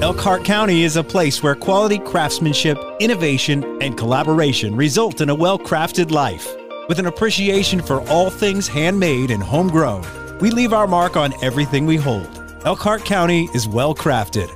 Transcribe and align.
Elkhart 0.00 0.44
County 0.44 0.84
is 0.84 0.94
a 0.94 1.02
place 1.02 1.42
where 1.42 1.56
quality 1.56 1.98
craftsmanship, 1.98 2.78
innovation, 3.00 3.82
and 3.82 3.98
collaboration 3.98 4.76
result 4.76 5.20
in 5.20 5.28
a 5.28 5.34
well 5.34 5.58
crafted 5.58 6.12
life. 6.12 6.54
With 6.88 7.00
an 7.00 7.06
appreciation 7.06 7.82
for 7.82 8.08
all 8.08 8.30
things 8.30 8.68
handmade 8.68 9.32
and 9.32 9.42
homegrown, 9.42 10.06
we 10.38 10.50
leave 10.50 10.72
our 10.72 10.86
mark 10.86 11.16
on 11.16 11.34
everything 11.42 11.84
we 11.84 11.96
hold. 11.96 12.28
Elkhart 12.64 13.04
County 13.04 13.48
is 13.54 13.66
well 13.66 13.92
crafted. 13.92 14.48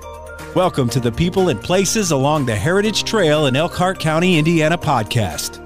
Welcome 0.55 0.89
to 0.91 1.01
the 1.01 1.11
People 1.11 1.49
and 1.49 1.61
Places 1.61 2.13
Along 2.13 2.47
the 2.47 2.55
Heritage 2.55 3.03
Trail 3.03 3.47
in 3.47 3.57
Elkhart 3.57 3.99
County, 3.99 4.39
Indiana 4.39 4.79
podcast. 4.79 5.62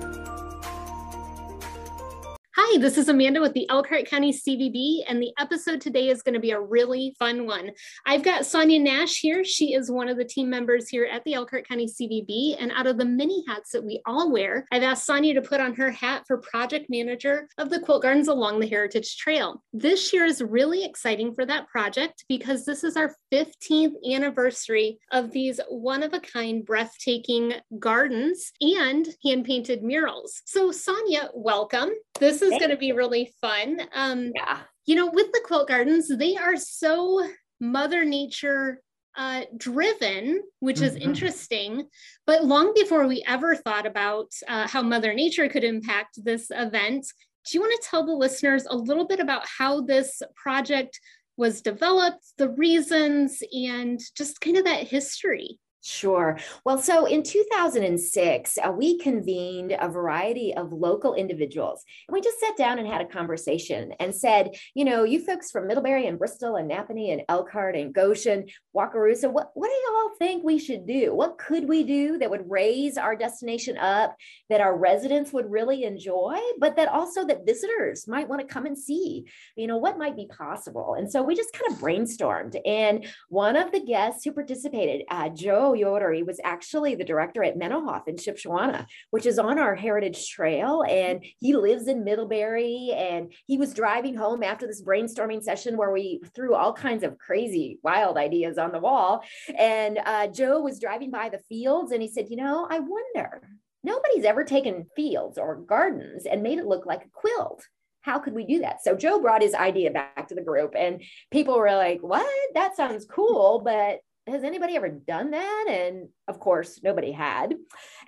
Hi, 2.77 2.83
this 2.83 2.99
is 2.99 3.09
Amanda 3.09 3.41
with 3.41 3.55
the 3.55 3.67
Elkhart 3.71 4.05
County 4.05 4.35
CVB, 4.35 5.05
and 5.09 5.19
the 5.19 5.33
episode 5.39 5.81
today 5.81 6.11
is 6.11 6.21
going 6.21 6.35
to 6.35 6.41
be 6.41 6.51
a 6.51 6.61
really 6.61 7.17
fun 7.19 7.47
one. 7.47 7.71
I've 8.05 8.23
got 8.23 8.45
Sonia 8.45 8.79
Nash 8.79 9.19
here. 9.19 9.45
She 9.45 9.73
is 9.73 9.91
one 9.91 10.11
of 10.11 10.19
the 10.19 10.27
team 10.27 10.51
members 10.51 10.87
here 10.87 11.07
at 11.07 11.25
the 11.25 11.33
Elkhart 11.33 11.67
County 11.67 11.87
CVB, 11.87 12.57
and 12.61 12.71
out 12.73 12.87
of 12.87 12.99
the 12.99 13.07
many 13.07 13.43
hats 13.49 13.71
that 13.73 13.83
we 13.83 14.03
all 14.05 14.31
wear, 14.31 14.67
I've 14.71 14.83
asked 14.83 15.07
Sonia 15.07 15.33
to 15.33 15.41
put 15.41 15.59
on 15.59 15.75
her 15.77 15.91
hat 15.91 16.25
for 16.27 16.37
project 16.37 16.91
manager 16.91 17.49
of 17.57 17.71
the 17.71 17.81
quilt 17.81 18.03
gardens 18.03 18.29
along 18.29 18.61
the 18.61 18.69
Heritage 18.69 19.17
Trail. 19.17 19.63
This 19.73 20.13
year 20.13 20.27
is 20.27 20.43
really 20.43 20.85
exciting 20.85 21.35
for 21.35 21.47
that 21.47 21.69
project 21.69 22.27
because 22.29 22.67
this 22.67 22.85
is 22.85 22.95
our 22.95 23.17
15th 23.33 23.95
anniversary 24.13 24.99
of 25.13 25.31
these 25.31 25.61
one 25.71 26.03
of 26.03 26.13
a 26.13 26.21
kind, 26.21 26.63
breathtaking 26.63 27.55
gardens 27.79 28.53
and 28.61 29.09
hand 29.25 29.47
painted 29.47 29.83
murals. 29.83 30.43
So, 30.45 30.71
Sonia, 30.73 31.31
welcome. 31.33 31.89
This 32.21 32.43
is 32.43 32.66
going 32.67 32.77
to 32.77 32.81
be 32.81 32.93
really 32.93 33.33
fun. 33.41 33.81
Um, 33.95 34.33
yeah. 34.35 34.61
You 34.87 34.97
know, 34.97 35.11
with 35.13 35.31
the 35.33 35.43
quilt 35.45 35.69
gardens, 35.69 36.09
they 36.09 36.37
are 36.37 36.57
so 36.57 37.27
Mother 37.61 38.05
Nature 38.05 38.81
uh, 39.17 39.43
driven, 39.57 40.43
which 40.61 40.77
mm-hmm. 40.77 40.85
is 40.85 40.97
interesting. 40.97 41.89
But 42.27 42.45
long 42.45 42.73
before 42.75 43.07
we 43.07 43.25
ever 43.27 43.55
thought 43.55 43.87
about 43.87 44.33
uh, 44.49 44.67
how 44.69 44.83
Mother 44.83 45.15
Nature 45.15 45.49
could 45.49 45.65
impact 45.65 46.25
this 46.25 46.49
event, 46.51 47.07
do 47.47 47.57
you 47.57 47.61
want 47.61 47.81
to 47.81 47.89
tell 47.89 48.05
the 48.05 48.13
listeners 48.13 48.67
a 48.69 48.77
little 48.77 49.07
bit 49.07 49.21
about 49.21 49.43
how 49.47 49.81
this 49.81 50.21
project 50.35 50.99
was 51.37 51.63
developed, 51.63 52.25
the 52.39 52.49
reasons, 52.49 53.43
and 53.53 54.01
just 54.17 54.41
kind 54.41 54.57
of 54.57 54.65
that 54.65 54.89
history? 54.89 55.59
Sure. 55.87 56.37
Well, 56.65 56.79
so 56.79 57.07
in 57.07 57.23
2006, 57.23 58.59
uh, 58.59 58.73
we 58.73 58.99
convened 58.99 59.77
a 59.79 59.89
variety 59.89 60.53
of 60.53 60.73
local 60.73 61.15
individuals 61.15 61.85
and 62.09 62.13
we 62.13 62.21
just 62.21 62.41
sat 62.41 62.57
down 62.57 62.81
and 62.81 62.89
had 62.89 63.03
a 63.03 63.07
conversation 63.07 63.93
and 64.01 64.13
said, 64.13 64.57
you 64.75 64.85
know, 64.85 65.05
you 65.05 65.25
folks 65.25 65.53
from 65.53 65.69
Middlebury 65.69 66.09
and 66.09 66.19
Bristol 66.19 66.57
and 66.57 66.69
Nappanee 66.69 67.13
and 67.13 67.23
Elkhart 67.29 67.77
and 67.77 67.95
Goshen, 67.95 68.47
Wakarusa, 68.75 69.31
what, 69.31 69.53
what 69.55 69.69
do 69.69 69.93
y'all 69.93 70.11
think 70.19 70.43
we 70.43 70.59
should 70.59 70.89
do? 70.89 71.15
What 71.15 71.39
could 71.39 71.69
we 71.69 71.85
do 71.85 72.19
that 72.19 72.31
would 72.31 72.51
raise 72.51 72.99
our 72.99 73.15
destination 73.15 73.79
up, 73.79 74.17
that 74.51 74.61
our 74.61 74.77
residents 74.77 75.33
would 75.33 75.49
really 75.49 75.85
enjoy, 75.85 76.37
but 76.59 76.75
that 76.75 76.89
also 76.89 77.25
that 77.27 77.47
visitors 77.47 78.09
might 78.09 78.29
want 78.29 78.41
to 78.41 78.53
come 78.53 78.67
and 78.67 78.77
see, 78.77 79.25
you 79.55 79.69
know, 79.69 79.79
what 79.79 79.99
might 79.99 80.17
be 80.17 80.27
possible? 80.27 80.97
And 80.99 81.09
so 81.09 81.23
we 81.23 81.37
just 81.37 81.53
kind 81.53 81.73
of 81.73 81.79
brainstormed. 81.79 82.59
And 82.67 83.07
one 83.29 83.55
of 83.55 83.71
the 83.71 83.85
guests 83.85 84.25
who 84.25 84.33
participated, 84.33 85.03
uh, 85.09 85.29
Joe 85.29 85.76
Yoder. 85.77 86.13
He 86.13 86.23
was 86.23 86.41
actually 86.43 86.95
the 86.95 87.05
director 87.05 87.43
at 87.43 87.59
Menno-Hof 87.59 88.09
in 88.09 88.17
Shipshewana, 88.17 88.87
which 89.11 89.27
is 89.27 89.39
on 89.39 89.59
our 89.59 89.75
heritage 89.75 90.29
trail. 90.29 90.83
And 90.89 91.25
he 91.39 91.55
lives 91.55 91.89
in 91.89 92.05
Middlebury. 92.05 92.93
And 92.95 93.33
he 93.47 93.59
was 93.59 93.75
driving 93.75 94.17
home 94.17 94.43
after 94.43 94.67
this 94.67 94.83
brainstorming 94.83 95.43
session 95.43 95.77
where 95.77 95.93
we 95.93 96.21
threw 96.35 96.55
all 96.55 96.73
kinds 96.73 97.03
of 97.03 97.19
crazy, 97.19 97.79
wild 97.83 98.17
ideas 98.17 98.59
on 98.59 98.73
the 98.73 98.81
wall. 98.81 99.23
And 99.57 99.99
uh, 100.05 100.29
Joe 100.29 100.61
was 100.61 100.81
driving 100.81 101.11
by 101.11 101.29
the 101.29 101.41
fields 101.49 101.93
and 101.93 102.03
he 102.03 102.09
said, 102.09 102.29
You 102.31 102.37
know, 102.37 102.67
I 102.69 102.81
wonder, 102.81 103.43
nobody's 103.85 104.25
ever 104.25 104.45
taken 104.45 104.87
fields 104.97 105.39
or 105.39 105.57
gardens 105.57 106.27
and 106.27 106.43
made 106.43 106.59
it 106.59 106.67
look 106.67 106.87
like 106.87 107.05
a 107.05 107.11
quilt 107.13 107.65
how 108.07 108.21
could 108.21 108.35
we 108.35 108.47
do 108.47 108.61
that? 108.61 108.85
So 108.85 108.95
Joe 108.95 109.21
brought 109.21 109.43
his 109.43 109.53
idea 109.53 109.91
back 109.91 110.29
to 110.29 110.37
the 110.37 110.41
group, 110.41 110.75
and 110.79 111.03
people 111.33 111.59
were 111.59 111.75
like, 111.75 111.99
What? 112.03 112.25
That 112.55 112.77
sounds 112.77 113.05
cool, 113.05 113.61
but 113.65 113.99
has 114.27 114.43
anybody 114.43 114.77
ever 114.77 114.89
done 114.89 115.31
that? 115.31 115.67
And 115.69 116.09
of 116.27 116.41
course, 116.41 116.81
nobody 116.83 117.13
had. 117.13 117.55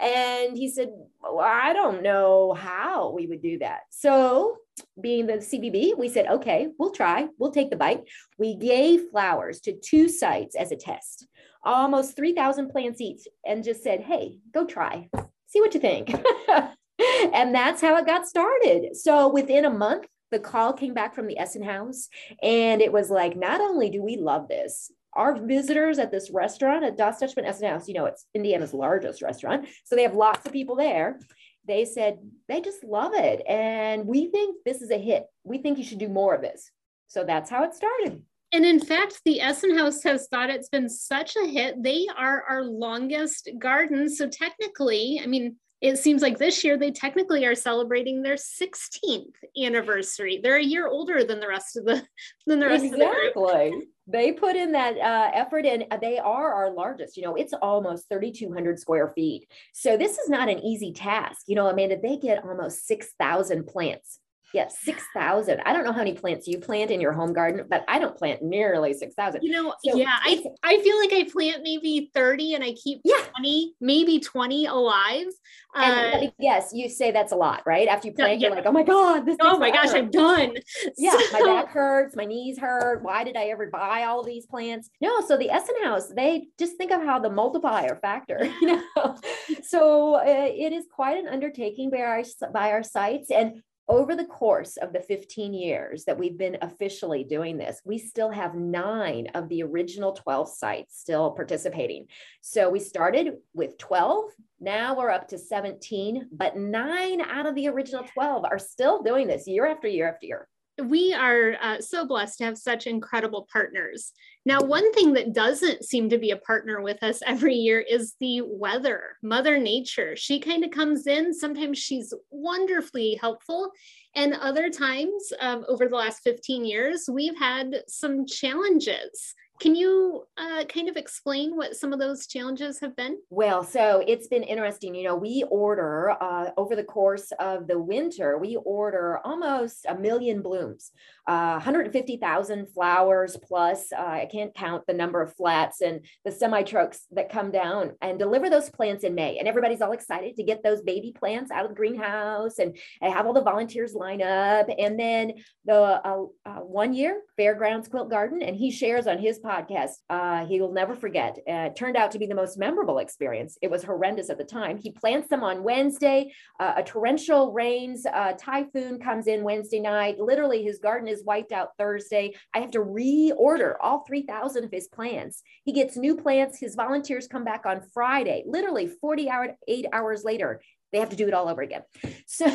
And 0.01 0.57
he 0.57 0.69
said, 0.69 0.91
well, 1.23 1.41
I 1.41 1.73
don't 1.73 2.03
know 2.03 2.55
how 2.55 3.13
we 3.13 3.27
would 3.27 3.43
do 3.43 3.59
that. 3.59 3.81
So, 3.91 4.57
being 5.01 5.27
the 5.27 5.35
CVB, 5.35 5.99
we 5.99 6.09
said, 6.09 6.27
okay, 6.27 6.69
we'll 6.79 6.93
try, 6.93 7.27
we'll 7.39 7.51
take 7.51 7.71
the 7.71 7.77
bite. 7.77 8.05
We 8.39 8.55
gave 8.55 9.11
flowers 9.11 9.61
to 9.63 9.77
two 9.77 10.09
sites 10.09 10.55
as 10.55 10.71
a 10.71 10.77
test, 10.77 11.27
almost 11.65 12.15
3,000 12.15 12.69
plants 12.69 13.01
each, 13.01 13.23
and 13.45 13.65
just 13.65 13.83
said, 13.83 14.01
hey, 14.01 14.39
go 14.53 14.65
try, 14.65 15.09
see 15.47 15.61
what 15.61 15.75
you 15.75 15.81
think. 15.81 16.11
and 17.35 17.55
that's 17.55 17.81
how 17.81 17.97
it 17.97 18.07
got 18.07 18.27
started. 18.27 18.97
So, 18.97 19.29
within 19.29 19.65
a 19.65 19.71
month, 19.71 20.07
the 20.31 20.39
call 20.39 20.73
came 20.73 20.95
back 20.95 21.15
from 21.15 21.27
the 21.27 21.39
Essenhaus, 21.41 22.09
and 22.43 22.83
it 22.83 22.93
was 22.93 23.11
like, 23.11 23.37
not 23.37 23.61
only 23.61 23.91
do 23.91 24.03
we 24.03 24.17
love 24.17 24.49
this, 24.49 24.93
our 25.19 25.35
visitors 25.35 25.99
at 25.99 26.13
this 26.13 26.31
restaurant 26.31 26.85
at 26.85 26.97
Das 26.97 27.19
Dutchman 27.19 27.45
Essenhaus, 27.45 27.89
you 27.89 27.95
know, 27.95 28.07
it's 28.07 28.25
Indiana's 28.35 28.73
largest 28.73 29.21
restaurant. 29.21 29.67
So 29.85 29.97
they 29.97 30.05
have 30.05 30.15
lots 30.15 30.47
of 30.47 30.53
people 30.53 30.77
there. 30.77 31.19
They 31.67 31.85
said 31.85 32.19
they 32.49 32.61
just 32.61 32.85
love 32.85 33.13
it. 33.15 33.43
And 33.47 34.07
we 34.07 34.31
think 34.31 34.57
this 34.65 34.81
is 34.81 34.91
a 34.91 34.99
hit. 34.99 35.25
We 35.45 35.59
think 35.59 35.77
you 35.77 35.85
should 35.85 35.99
do 35.99 36.09
more 36.09 36.35
of 36.35 36.41
this. 36.41 36.71
So 37.09 37.25
that's 37.25 37.51
how 37.51 37.65
it 37.65 37.75
started. 37.75 38.23
And 38.53 38.65
in 38.65 38.81
fact, 38.81 39.21
the 39.25 39.41
Essenhaus 39.41 40.03
has 40.05 40.29
thought 40.29 40.49
it's 40.49 40.71
been 40.71 40.89
such 40.89 41.37
a 41.37 41.47
hit. 41.47 41.83
They 41.83 42.07
are 42.17 42.45
our 42.49 42.65
longest 42.65 43.51
garden. 43.59 44.09
So 44.09 44.29
technically, 44.29 45.21
I 45.23 45.27
mean, 45.27 45.57
it 45.81 45.97
seems 45.97 46.23
like 46.23 46.39
this 46.39 46.65
year 46.65 46.77
they 46.77 46.91
technically 46.91 47.45
are 47.47 47.55
celebrating 47.55 48.23
their 48.23 48.35
16th 48.35 49.35
anniversary. 49.63 50.41
They're 50.43 50.57
a 50.57 50.63
year 50.63 50.89
older 50.89 51.23
than 51.25 51.41
the 51.41 51.49
rest 51.49 51.77
of 51.77 51.85
the 51.85 52.05
than 52.47 52.61
the 52.61 52.67
rest 52.67 52.85
exactly. 52.85 53.07
of 53.07 53.35
the 53.35 53.71
group. 53.71 53.85
They 54.07 54.33
put 54.33 54.57
in 54.57 54.73
that 54.73 54.97
uh, 54.99 55.31
effort 55.35 55.67
and 55.67 55.85
they 56.01 56.19
are 56.19 56.53
our 56.53 56.71
largest. 56.71 57.17
You 57.17 57.25
know, 57.25 57.35
it's 57.35 57.53
almost 57.53 58.09
3,200 58.09 58.79
square 58.79 59.09
feet. 59.09 59.47
So 59.75 59.97
this 59.97 60.19
is 60.19 60.31
not 60.31 60.49
an 60.49 60.61
easy 60.61 60.93
task. 60.93 61.43
You 61.47 61.57
know, 61.57 61.69
Amanda, 61.69 61.99
they 62.01 62.17
get 62.17 62.43
almost 62.43 62.87
6,000 62.87 63.67
plants 63.67 64.19
yeah, 64.55 64.69
6,000. 64.69 65.61
I 65.67 65.73
don't 65.73 65.85
know 65.85 65.93
how 65.93 65.99
many 65.99 66.15
plants 66.15 66.47
you 66.47 66.59
plant 66.59 66.91
in 66.91 67.01
your 67.01 67.13
home 67.13 67.33
garden, 67.33 67.67
but 67.69 67.85
I 67.87 67.99
don't 67.99 68.17
plant 68.17 68.43
nearly 68.43 68.95
6,000. 68.95 69.43
You 69.43 69.53
know, 69.53 69.75
so 69.85 69.97
yeah, 69.97 70.17
I, 70.23 70.43
I 70.63 70.79
feel 70.79 70.99
like 70.99 71.13
I 71.13 71.29
plant 71.31 71.63
maybe 71.63 72.11
30 72.15 72.55
and 72.55 72.65
I 72.65 72.73
keep 72.73 73.01
yeah. 73.05 73.23
20, 73.37 73.75
maybe 73.81 74.21
20 74.21 74.67
alive. 74.67 75.27
And 75.75 76.29
uh, 76.29 76.31
yes, 76.39 76.71
you 76.73 76.89
say 76.89 77.11
that's 77.11 77.33
a 77.33 77.37
lot, 77.37 77.63
right? 77.67 77.89
After 77.89 78.09
you 78.09 78.15
plant, 78.15 78.41
yeah. 78.41 78.49
you're 78.49 78.57
like, 78.57 78.67
oh 78.67 78.73
my 78.73 78.83
God, 78.83 79.27
this 79.27 79.37
Oh 79.41 79.59
my 79.59 79.71
gosh, 79.71 79.93
I'm 79.93 80.11
done. 80.11 80.55
Yeah, 80.97 81.11
so, 81.11 81.39
my 81.39 81.41
back 81.41 81.69
hurts, 81.69 82.17
my 82.17 82.25
knees 82.25 82.59
hurt. 82.59 83.03
Why 83.03 83.23
did 83.23 83.37
I 83.37 83.47
ever 83.47 83.69
buy 83.69 84.05
all 84.05 84.23
these 84.23 84.47
plants? 84.47 84.91
No, 85.01 85.21
so 85.21 85.37
the 85.37 85.49
Essenhaus, 85.49 86.15
they 86.15 86.49
just 86.59 86.77
think 86.77 86.91
of 86.91 87.03
how 87.03 87.19
the 87.19 87.31
multiplier 87.31 87.97
factor, 88.01 88.39
you 88.61 88.67
know. 88.67 89.17
so 89.63 90.17
uh, 90.17 90.23
it 90.25 90.73
is 90.73 90.87
quite 90.91 91.19
an 91.19 91.29
undertaking 91.29 91.91
by 91.91 91.99
our, 91.99 92.23
by 92.53 92.71
our 92.71 92.83
sites. 92.83 93.31
And 93.31 93.63
over 93.89 94.15
the 94.15 94.25
course 94.25 94.77
of 94.77 94.93
the 94.93 95.01
15 95.01 95.55
years 95.55 96.05
that 96.05 96.19
we've 96.19 96.37
been 96.37 96.59
officially 96.61 97.25
doing 97.25 97.57
this, 97.57 97.81
we 97.85 97.99
still 97.99 98.31
have 98.31 98.55
nine 98.55 99.29
of 99.35 99.49
the 99.49 99.63
original 99.63 100.13
12 100.13 100.49
sites 100.49 100.99
still 100.99 101.31
participating. 101.31 102.07
So 102.41 102.69
we 102.69 102.81
started 102.81 103.35
with 103.55 103.79
12, 103.79 104.31
now 104.61 104.97
we're 104.97 105.11
up 105.11 105.29
to 105.29 105.39
17, 105.39 106.29
but 106.33 106.57
nine 106.57 107.21
out 107.21 107.47
of 107.47 107.55
the 107.55 107.69
original 107.69 108.05
12 108.05 108.45
are 108.45 108.59
still 108.59 109.03
doing 109.03 109.27
this 109.27 109.47
year 109.47 109.67
after 109.67 109.89
year 109.89 110.09
after 110.09 110.27
year 110.27 110.49
we 110.85 111.13
are 111.13 111.57
uh, 111.61 111.81
so 111.81 112.07
blessed 112.07 112.39
to 112.39 112.45
have 112.45 112.59
such 112.59 112.87
incredible 112.87 113.49
partners. 113.53 114.13
Now, 114.45 114.61
one 114.61 114.93
thing 114.93 115.13
that 115.15 115.33
doesn't 115.33 115.85
seem 115.85 116.09
to 116.11 116.19
be 116.19 116.31
a 116.31 116.37
partner 116.37 116.81
with 116.81 117.03
us 117.03 117.21
every 117.27 117.55
year 117.55 117.81
is 117.81 118.15
the 118.21 118.43
weather, 118.43 119.17
Mother 119.23 119.59
Nature. 119.59 120.17
She 120.17 120.41
kind 120.41 120.65
of 120.65 120.71
comes 120.71 121.07
in. 121.07 121.35
Sometimes 121.35 121.79
she's 121.79 122.15
wonderfully 122.31 123.19
helpful. 123.21 123.73
And 124.15 124.35
other 124.35 124.71
times, 124.71 125.33
um, 125.41 125.65
over 125.69 125.89
the 125.89 125.97
last 125.97 126.23
15 126.23 126.65
years, 126.65 127.09
we've 127.11 127.39
had 127.39 127.83
some 127.87 128.27
challenges. 128.27 129.35
Can 129.61 129.75
you 129.75 130.25
uh, 130.37 130.65
kind 130.67 130.89
of 130.89 130.97
explain 130.97 131.57
what 131.57 131.75
some 131.75 131.93
of 131.93 131.99
those 131.99 132.29
challenges 132.29 132.79
have 132.79 132.95
been? 132.95 133.19
Well, 133.29 133.65
so 133.65 134.05
it's 134.07 134.29
been 134.29 134.45
interesting. 134.45 134.95
You 134.95 135.05
know, 135.05 135.17
we 135.17 135.45
order 135.51 136.11
uh, 136.21 136.51
over 136.57 136.77
the 136.77 136.85
course 136.85 137.33
of 137.41 137.67
the 137.67 137.79
winter, 137.79 138.39
we 138.39 138.57
order 138.57 139.19
almost 139.25 139.85
a 139.89 139.97
million 139.97 140.43
blooms, 140.43 140.93
uh, 141.27 141.55
150,000 141.55 142.69
flowers 142.73 143.37
plus. 143.43 143.93
Uh, 143.93 144.01
I 144.01 144.29
can't 144.31 144.55
count 144.55 144.85
the 144.87 144.95
number 144.95 145.21
of 145.21 145.35
flats 145.35 145.81
and 145.81 146.05
the 146.25 146.31
semi 146.31 146.63
trucks 146.63 147.01
that 147.11 147.29
come 147.29 147.51
down 147.51 147.93
and 148.01 148.17
deliver 148.17 148.49
those 148.49 148.71
plants 148.71 149.03
in 149.03 149.17
May. 149.17 149.39
And 149.39 149.49
everybody's 149.49 149.81
all 149.81 149.93
excited 149.93 150.37
to 150.37 150.45
get 150.45 150.63
those 150.63 150.83
baby 150.83 151.13
plants 151.19 151.51
out 151.51 151.65
of 151.65 151.71
the 151.71 151.77
greenhouse 151.77 152.61
and 152.61 152.77
have 153.03 153.27
all 153.27 153.33
the 153.33 153.43
volunteers 153.43 153.93
line 153.93 154.23
up. 154.23 154.69
And 154.79 154.99
then 154.99 155.33
the 155.65 155.75
uh, 155.75 156.25
uh, 156.47 156.61
one 156.61 156.95
year, 156.95 157.23
Fairgrounds 157.37 157.89
Quilt 157.89 158.09
Garden, 158.09 158.41
and 158.41 158.55
he 158.55 158.71
shares 158.71 159.09
on 159.09 159.19
his 159.19 159.41
podcast, 159.41 159.48
uh, 159.49 160.47
he 160.47 160.61
will 160.61 160.73
never 160.73 160.95
forget. 160.95 161.39
Uh, 161.49 161.69
it 161.69 161.77
turned 161.77 161.97
out 161.97 162.11
to 162.13 162.19
be 162.19 162.27
the 162.27 162.35
most 162.35 162.59
memorable 162.59 162.99
experience. 162.99 163.59
It 163.63 163.71
was 163.71 163.83
horrendous 163.83 164.31
at 164.31 164.39
the 164.39 164.45
time. 164.45 164.79
He 164.79 164.93
plants 164.93 165.29
them 165.29 165.43
on 165.43 165.63
Wednesday. 165.63 166.33
Uh, 166.61 166.75
a 166.77 166.83
torrential 166.83 167.53
rains, 167.53 168.07
uh, 168.07 168.33
typhoon 168.39 168.99
comes 168.99 169.27
in 169.27 169.43
Wednesday 169.43 169.81
night. 169.81 170.19
Literally, 170.19 170.63
his 170.63 170.79
garden 170.79 171.09
is 171.09 171.25
wiped 171.25 171.53
out 171.53 171.71
Thursday. 171.79 172.35
I 172.55 172.61
have 172.61 172.71
to 172.73 172.81
reorder 172.81 173.75
all 173.81 174.05
3,000 174.07 174.65
of 174.65 174.71
his 174.71 174.89
plants. 174.89 175.43
He 175.65 175.73
gets 175.73 175.97
new 175.97 176.17
plants. 176.17 176.59
His 176.59 176.75
volunteers 176.75 177.27
come 177.27 177.45
back 177.45 177.67
on 177.67 177.83
Friday, 177.93 178.45
literally 178.47 178.87
40 178.87 179.31
hour, 179.31 179.57
eight 179.67 179.87
hours 179.93 180.25
later 180.25 180.61
they 180.93 180.99
have 180.99 181.11
to 181.11 181.17
do 181.17 181.29
it 181.29 181.35
all 181.35 181.49
over 181.49 181.63
again. 181.63 181.83
So 182.27 182.47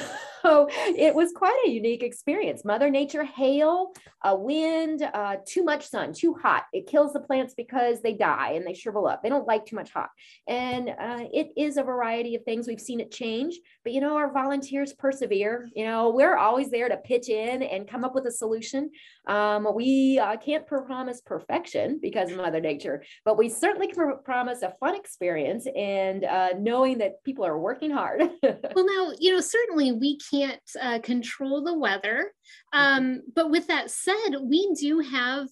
it 0.78 1.16
was 1.16 1.32
quite 1.32 1.58
a 1.66 1.70
unique 1.70 2.04
experience. 2.04 2.66
Mother 2.66 2.90
Nature, 2.90 3.24
hail, 3.24 3.94
uh, 4.24 4.36
wind, 4.38 5.02
uh, 5.02 5.38
too 5.46 5.64
much 5.64 5.88
sun, 5.88 6.14
too 6.14 6.34
hot. 6.34 6.64
It 6.74 6.88
kills 6.88 7.14
the 7.14 7.20
plants 7.20 7.54
because 7.56 8.02
they 8.02 8.14
die 8.14 8.52
and 8.52 8.66
they 8.66 8.74
shrivel 8.74 9.08
up. 9.08 9.22
They 9.22 9.30
don't 9.30 9.48
like 9.48 9.66
too 9.66 9.76
much 9.76 9.92
hot. 9.92 10.10
And 10.48 10.90
uh, 10.90 11.26
it 11.32 11.50
is 11.58 11.78
a 11.78 11.84
variety 11.84 12.36
of 12.36 12.44
things. 12.44 12.68
We've 12.68 12.80
seen 12.80 13.00
it 13.00 13.12
change, 13.12 13.60
but 13.84 13.94
you 13.94 14.02
know, 14.02 14.18
our 14.18 14.32
volunteers 14.32 14.94
persevere. 14.94 15.70
You 15.76 15.86
know, 15.86 16.10
we're 16.10 16.38
always 16.38 16.70
there 16.70 16.90
to 16.90 16.98
pitch 16.98 17.30
in 17.30 17.64
and 17.64 17.88
come 17.88 18.04
up 18.04 18.16
with 18.16 18.26
a 18.26 18.32
solution. 18.32 18.92
Um, 19.28 19.68
we 19.74 20.20
uh, 20.20 20.38
can't 20.38 20.68
promise 20.68 21.22
perfection 21.22 22.00
because 22.02 22.32
of 22.32 22.38
Mother 22.38 22.60
Nature, 22.60 23.04
but 23.26 23.38
we 23.38 23.50
certainly 23.50 23.88
can 23.88 24.18
promise 24.24 24.62
a 24.62 24.74
fun 24.80 24.96
experience 24.96 25.68
and 25.76 26.24
uh, 26.26 26.50
knowing 26.58 26.98
that 27.00 27.24
people 27.24 27.46
are 27.46 27.58
working 27.58 27.92
hard. 27.92 28.23
well, 28.76 28.86
now, 28.86 29.14
you 29.20 29.32
know, 29.32 29.40
certainly 29.40 29.92
we 29.92 30.18
can't 30.32 30.62
uh, 30.82 31.00
control 31.00 31.64
the 31.64 31.78
weather. 31.78 32.32
Mm-hmm. 32.74 32.80
Um, 32.80 33.22
but 33.36 33.52
with 33.52 33.68
that 33.68 33.92
said, 33.92 34.38
we 34.42 34.74
do 34.80 35.00
have 35.00 35.48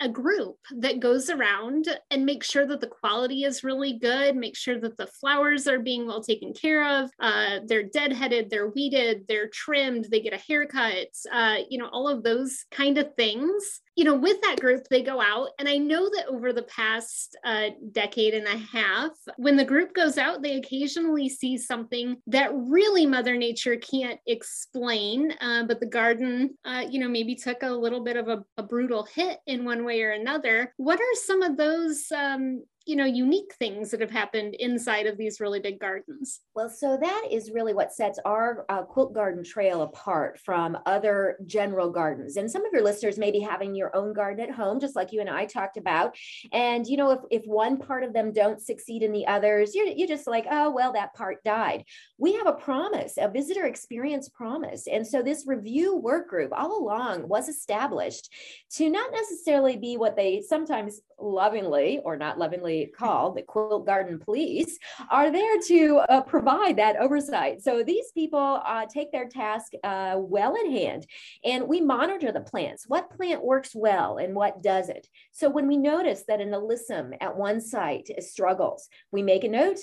a 0.00 0.08
group 0.08 0.56
that 0.78 1.00
goes 1.00 1.30
around 1.30 1.86
and 2.10 2.26
make 2.26 2.44
sure 2.44 2.66
that 2.66 2.80
the 2.80 2.86
quality 2.86 3.44
is 3.44 3.64
really 3.64 3.98
good, 3.98 4.36
make 4.36 4.56
sure 4.56 4.78
that 4.80 4.96
the 4.96 5.06
flowers 5.06 5.66
are 5.66 5.78
being 5.78 6.06
well 6.06 6.22
taken 6.22 6.52
care 6.52 7.02
of. 7.02 7.10
Uh, 7.20 7.60
they're 7.66 7.88
deadheaded, 7.88 8.50
they're 8.50 8.70
weeded, 8.70 9.24
they're 9.28 9.48
trimmed, 9.48 10.06
they 10.10 10.20
get 10.20 10.32
a 10.32 10.42
haircut, 10.46 11.08
uh, 11.32 11.56
you 11.68 11.78
know, 11.78 11.88
all 11.92 12.08
of 12.08 12.22
those 12.22 12.64
kind 12.70 12.98
of 12.98 13.14
things 13.16 13.80
you 13.98 14.04
know, 14.04 14.14
with 14.14 14.40
that 14.42 14.60
group, 14.60 14.86
they 14.88 15.02
go 15.02 15.20
out. 15.20 15.48
And 15.58 15.68
I 15.68 15.76
know 15.76 16.08
that 16.08 16.28
over 16.28 16.52
the 16.52 16.62
past 16.62 17.36
uh, 17.44 17.70
decade 17.90 18.32
and 18.32 18.46
a 18.46 18.56
half, 18.56 19.10
when 19.38 19.56
the 19.56 19.64
group 19.64 19.92
goes 19.92 20.18
out, 20.18 20.40
they 20.40 20.54
occasionally 20.54 21.28
see 21.28 21.58
something 21.58 22.16
that 22.28 22.52
really 22.54 23.06
Mother 23.06 23.36
Nature 23.36 23.74
can't 23.74 24.20
explain. 24.28 25.34
Uh, 25.40 25.64
but 25.64 25.80
the 25.80 25.86
garden, 25.86 26.56
uh, 26.64 26.84
you 26.88 27.00
know, 27.00 27.08
maybe 27.08 27.34
took 27.34 27.64
a 27.64 27.70
little 27.70 28.04
bit 28.04 28.16
of 28.16 28.28
a, 28.28 28.44
a, 28.56 28.62
brutal 28.62 29.02
hit 29.02 29.40
in 29.48 29.64
one 29.64 29.84
way 29.84 30.00
or 30.02 30.12
another. 30.12 30.72
What 30.76 31.00
are 31.00 31.14
some 31.14 31.42
of 31.42 31.56
those 31.56 32.06
um, 32.14 32.62
you 32.88 32.96
know 32.96 33.04
unique 33.04 33.52
things 33.58 33.90
that 33.90 34.00
have 34.00 34.10
happened 34.10 34.54
inside 34.58 35.06
of 35.06 35.18
these 35.18 35.40
really 35.40 35.60
big 35.60 35.78
gardens. 35.78 36.40
Well 36.54 36.70
so 36.70 36.96
that 36.98 37.26
is 37.30 37.50
really 37.52 37.74
what 37.74 37.92
sets 37.92 38.18
our 38.24 38.64
uh, 38.70 38.82
quilt 38.82 39.12
garden 39.12 39.44
trail 39.44 39.82
apart 39.82 40.40
from 40.40 40.78
other 40.86 41.36
general 41.44 41.90
gardens. 41.90 42.38
And 42.38 42.50
some 42.50 42.64
of 42.64 42.72
your 42.72 42.82
listeners 42.82 43.18
may 43.18 43.30
be 43.30 43.40
having 43.40 43.74
your 43.74 43.94
own 43.94 44.14
garden 44.14 44.42
at 44.42 44.54
home 44.54 44.80
just 44.80 44.96
like 44.96 45.12
you 45.12 45.20
and 45.20 45.28
i 45.28 45.44
talked 45.44 45.76
about. 45.76 46.16
And 46.50 46.86
you 46.86 46.96
know 46.96 47.10
if, 47.10 47.20
if 47.30 47.46
one 47.46 47.76
part 47.76 48.04
of 48.04 48.14
them 48.14 48.32
don't 48.32 48.58
succeed 48.58 49.02
in 49.02 49.12
the 49.12 49.26
others 49.26 49.74
you're, 49.74 49.88
you're 49.88 50.08
just 50.08 50.26
like 50.26 50.46
oh 50.50 50.70
well 50.70 50.94
that 50.94 51.12
part 51.12 51.44
died. 51.44 51.84
We 52.16 52.32
have 52.36 52.46
a 52.46 52.54
promise 52.54 53.18
a 53.18 53.28
visitor 53.28 53.66
experience 53.66 54.30
promise. 54.30 54.86
And 54.86 55.06
so 55.06 55.20
this 55.20 55.44
review 55.46 55.94
work 55.94 56.30
group 56.30 56.52
all 56.56 56.78
along 56.82 57.28
was 57.28 57.50
established 57.50 58.32
to 58.76 58.88
not 58.88 59.12
necessarily 59.12 59.76
be 59.76 59.98
what 59.98 60.16
they 60.16 60.40
sometimes 60.40 61.02
lovingly 61.20 62.00
or 62.04 62.16
not 62.16 62.38
lovingly 62.38 62.77
called 62.86 63.36
the 63.36 63.42
quilt 63.42 63.86
garden 63.86 64.18
police 64.18 64.78
are 65.10 65.30
there 65.30 65.58
to 65.66 65.98
uh, 66.08 66.20
provide 66.22 66.76
that 66.76 66.96
oversight. 66.96 67.62
So 67.62 67.82
these 67.82 68.10
people 68.12 68.60
uh, 68.64 68.86
take 68.92 69.12
their 69.12 69.28
task 69.28 69.72
uh, 69.84 70.16
well 70.18 70.54
in 70.54 70.70
hand 70.70 71.06
and 71.44 71.68
we 71.68 71.80
monitor 71.80 72.32
the 72.32 72.40
plants. 72.40 72.84
What 72.88 73.10
plant 73.10 73.44
works 73.44 73.74
well 73.74 74.18
and 74.18 74.34
what 74.34 74.62
doesn't. 74.62 75.06
So 75.32 75.48
when 75.48 75.66
we 75.66 75.76
notice 75.76 76.24
that 76.28 76.40
an 76.40 76.50
alyssum 76.50 77.16
at 77.20 77.36
one 77.36 77.60
site 77.60 78.08
struggles 78.22 78.88
we 79.12 79.22
make 79.22 79.44
a 79.44 79.48
note 79.48 79.78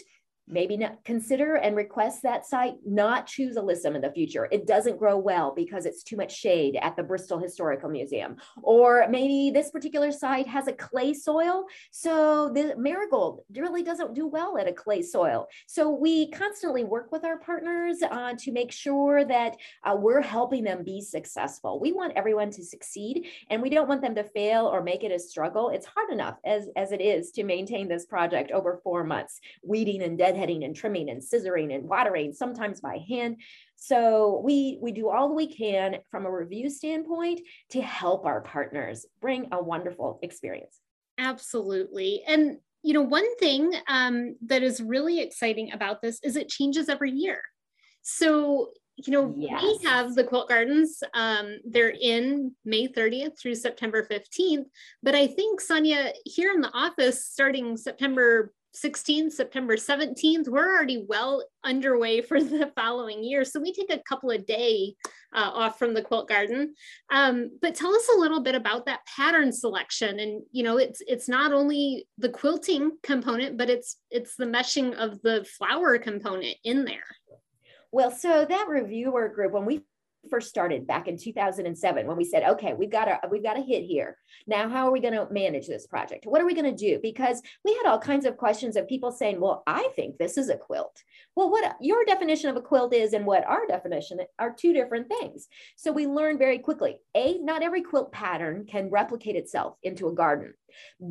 maybe 0.48 0.78
not 0.78 1.04
consider 1.04 1.56
and 1.56 1.76
request 1.76 2.22
that 2.24 2.46
site 2.46 2.76
not 2.86 3.28
choose 3.28 3.56
alyssum 3.56 3.96
in 3.96 4.02
the 4.02 4.12
future. 4.12 4.48
It 4.52 4.68
doesn't 4.68 5.00
grow 5.00 5.18
well 5.18 5.54
because 5.56 5.86
it's 5.86 6.04
too 6.04 6.18
much 6.18 6.36
shade 6.36 6.78
at 6.82 6.96
the 6.96 7.04
bristol 7.04 7.40
historical 7.40 7.90
museum. 7.90 8.36
Or 8.62 9.08
maybe 9.10 9.52
this 9.52 9.72
particular 9.72 10.12
site 10.12 10.48
has 10.48 10.68
a 10.68 10.74
clay 10.74 11.14
soil. 11.14 11.66
So 11.92 12.52
the 12.54 12.76
marigold 12.78 13.42
really 13.56 13.84
doesn't 13.84 14.14
do 14.14 14.28
well 14.28 14.58
at 14.58 14.68
a 14.68 14.74
clay 14.74 15.02
soil. 15.02 15.48
So 15.66 15.90
we 15.90 16.30
constantly 16.32 16.84
work 16.84 17.12
with 17.12 17.26
our 17.26 17.40
partners 17.40 17.98
uh, 18.04 18.34
to 18.40 18.52
make 18.52 18.72
sure 18.72 19.26
that 19.26 19.58
uh, 19.84 19.96
we're 19.98 20.22
helping 20.22 20.64
them 20.64 20.84
be 20.84 21.02
successful. 21.02 21.80
We 21.80 21.92
want 21.92 22.14
everyone 22.16 22.52
to 22.52 22.64
succeed 22.64 23.28
and 23.50 23.62
we 23.62 23.70
don't 23.70 23.90
want 23.90 24.02
them 24.02 24.16
to 24.16 24.24
fail 24.24 24.68
or 24.68 24.84
make 24.84 25.04
it 25.04 25.12
a 25.12 25.20
struggle. 25.20 25.70
It's 25.70 25.86
hard 25.86 26.12
enough 26.12 26.38
as, 26.46 26.70
as 26.76 26.92
it 26.92 27.02
is 27.02 27.32
to 27.32 27.44
maintain 27.44 27.88
this 27.88 28.06
project 28.06 28.52
over 28.52 28.80
four 28.84 29.04
months 29.04 29.40
weeding 29.64 30.04
and 30.04 30.18
dead 30.18 30.35
deadheading 30.36 30.66
and 30.66 30.76
trimming 30.76 31.10
and 31.10 31.22
scissoring 31.22 31.74
and 31.74 31.88
watering, 31.88 32.34
sometimes 32.34 32.82
by 32.82 33.04
hand. 33.08 33.38
So 33.76 34.42
we 34.44 34.80
we 34.82 34.92
do 34.92 35.10
all 35.10 35.36
we 35.36 35.48
can 35.48 35.98
from 36.10 36.26
a 36.26 36.32
review 36.32 36.70
standpoint 36.70 37.42
to 37.72 37.82
help 37.82 38.26
our 38.26 38.42
partners 38.42 39.06
bring 39.22 39.48
a 39.52 39.62
wonderful 39.62 40.20
experience. 40.22 40.80
Absolutely. 41.18 42.24
And 42.28 42.58
you 42.84 42.94
know, 42.94 43.02
one 43.02 43.36
thing 43.38 43.74
um, 43.88 44.36
that 44.46 44.62
is 44.62 44.82
really 44.82 45.20
exciting 45.20 45.72
about 45.74 46.02
this 46.02 46.20
is 46.24 46.36
it 46.36 46.50
changes 46.50 46.88
every 46.90 47.12
year. 47.12 47.42
So 48.02 48.70
you 48.98 49.12
know, 49.12 49.34
yes. 49.36 49.62
we 49.62 49.80
have 49.84 50.16
the 50.16 50.24
quilt 50.24 50.48
gardens. 50.48 51.04
Um, 51.14 51.58
they're 51.66 51.96
in 52.00 52.54
May 52.64 52.88
30th 52.88 53.38
through 53.38 53.56
September 53.56 54.08
15th. 54.10 54.66
But 55.04 55.16
I 55.16 55.28
think, 55.28 55.60
Sonia, 55.60 56.14
here 56.24 56.54
in 56.54 56.62
the 56.62 56.72
office, 56.72 57.26
starting 57.26 57.76
September 57.76 58.54
16th, 58.76 59.32
September 59.32 59.76
17th, 59.76 60.48
we're 60.48 60.72
already 60.72 61.06
well 61.08 61.44
underway 61.64 62.22
for 62.22 62.42
the 62.42 62.72
following 62.76 63.24
year. 63.24 63.46
So 63.46 63.60
we 63.60 63.74
take 63.74 63.92
a 63.92 64.02
couple 64.08 64.32
of 64.32 64.46
day 64.46 64.96
uh, 65.34 65.52
off 65.54 65.80
from 65.80 65.94
the 65.94 66.02
quilt 66.02 66.30
garden. 66.30 66.74
Um, 67.10 67.52
but 67.62 67.76
tell 67.76 67.94
us 67.94 68.10
a 68.16 68.20
little 68.20 68.42
bit 68.42 68.56
about 68.56 68.86
that 68.86 69.06
pattern 69.06 69.52
selection. 69.52 70.20
And 70.20 70.44
you 70.52 70.64
know, 70.64 70.78
it's 70.78 71.02
it's 71.08 71.28
not 71.28 71.54
only 71.54 72.08
the 72.18 72.30
quilting 72.30 72.92
component, 73.04 73.58
but 73.58 73.70
it's 73.70 73.98
it's 74.10 74.36
the 74.36 74.46
meshing 74.46 74.94
of 74.96 75.22
the 75.22 75.46
flower 75.58 75.98
component 75.98 76.56
in 76.64 76.86
there. 76.86 77.04
Well, 77.92 78.12
so 78.12 78.46
that 78.46 78.68
reviewer 78.68 79.30
group, 79.30 79.54
when 79.54 79.66
we 79.66 79.82
first 80.30 80.50
started 80.50 80.88
back 80.88 81.08
in 81.08 81.18
2007 81.18 82.08
when 82.08 82.18
we 82.18 82.24
said 82.24 82.44
okay 82.44 82.74
we've 82.74 82.92
got 82.92 83.08
a 83.08 83.20
we've 83.30 83.44
got 83.44 83.58
a 83.58 83.62
hit 83.62 83.84
here. 83.84 84.18
Now 84.48 84.70
how 84.70 84.88
are 84.88 84.92
we 84.92 85.00
going 85.00 85.14
to 85.14 85.28
manage 85.32 85.68
this 85.68 85.88
project? 85.88 86.26
What 86.26 86.42
are 86.42 86.46
we 86.46 86.54
going 86.54 86.76
to 86.76 86.86
do? 86.86 87.00
Because 87.02 87.42
we 87.64 87.74
had 87.76 87.86
all 87.86 88.00
kinds 88.00 88.26
of 88.26 88.38
questions 88.38 88.76
of 88.76 88.88
people 88.88 89.12
saying 89.12 89.40
well 89.40 89.64
i 89.68 89.90
think 89.96 90.18
this 90.18 90.38
is 90.38 90.50
a 90.50 90.58
quilt. 90.58 91.04
Well 91.36 91.50
what 91.50 91.76
your 91.82 92.06
definition 92.06 92.50
of 92.50 92.56
a 92.56 92.62
quilt 92.62 92.94
is 92.94 93.14
and 93.14 93.26
what 93.26 93.46
our 93.46 93.68
definition 93.68 94.20
are 94.40 94.54
two 94.54 94.74
different 94.74 95.08
things. 95.08 95.48
So 95.76 95.92
we 95.92 96.08
learned 96.08 96.40
very 96.40 96.60
quickly 96.60 96.98
a 97.16 97.38
not 97.40 97.64
every 97.64 97.82
quilt 97.82 98.12
pattern 98.12 98.66
can 98.66 98.90
replicate 98.90 99.36
itself 99.36 99.78
into 99.84 100.08
a 100.08 100.16
garden. 100.16 100.54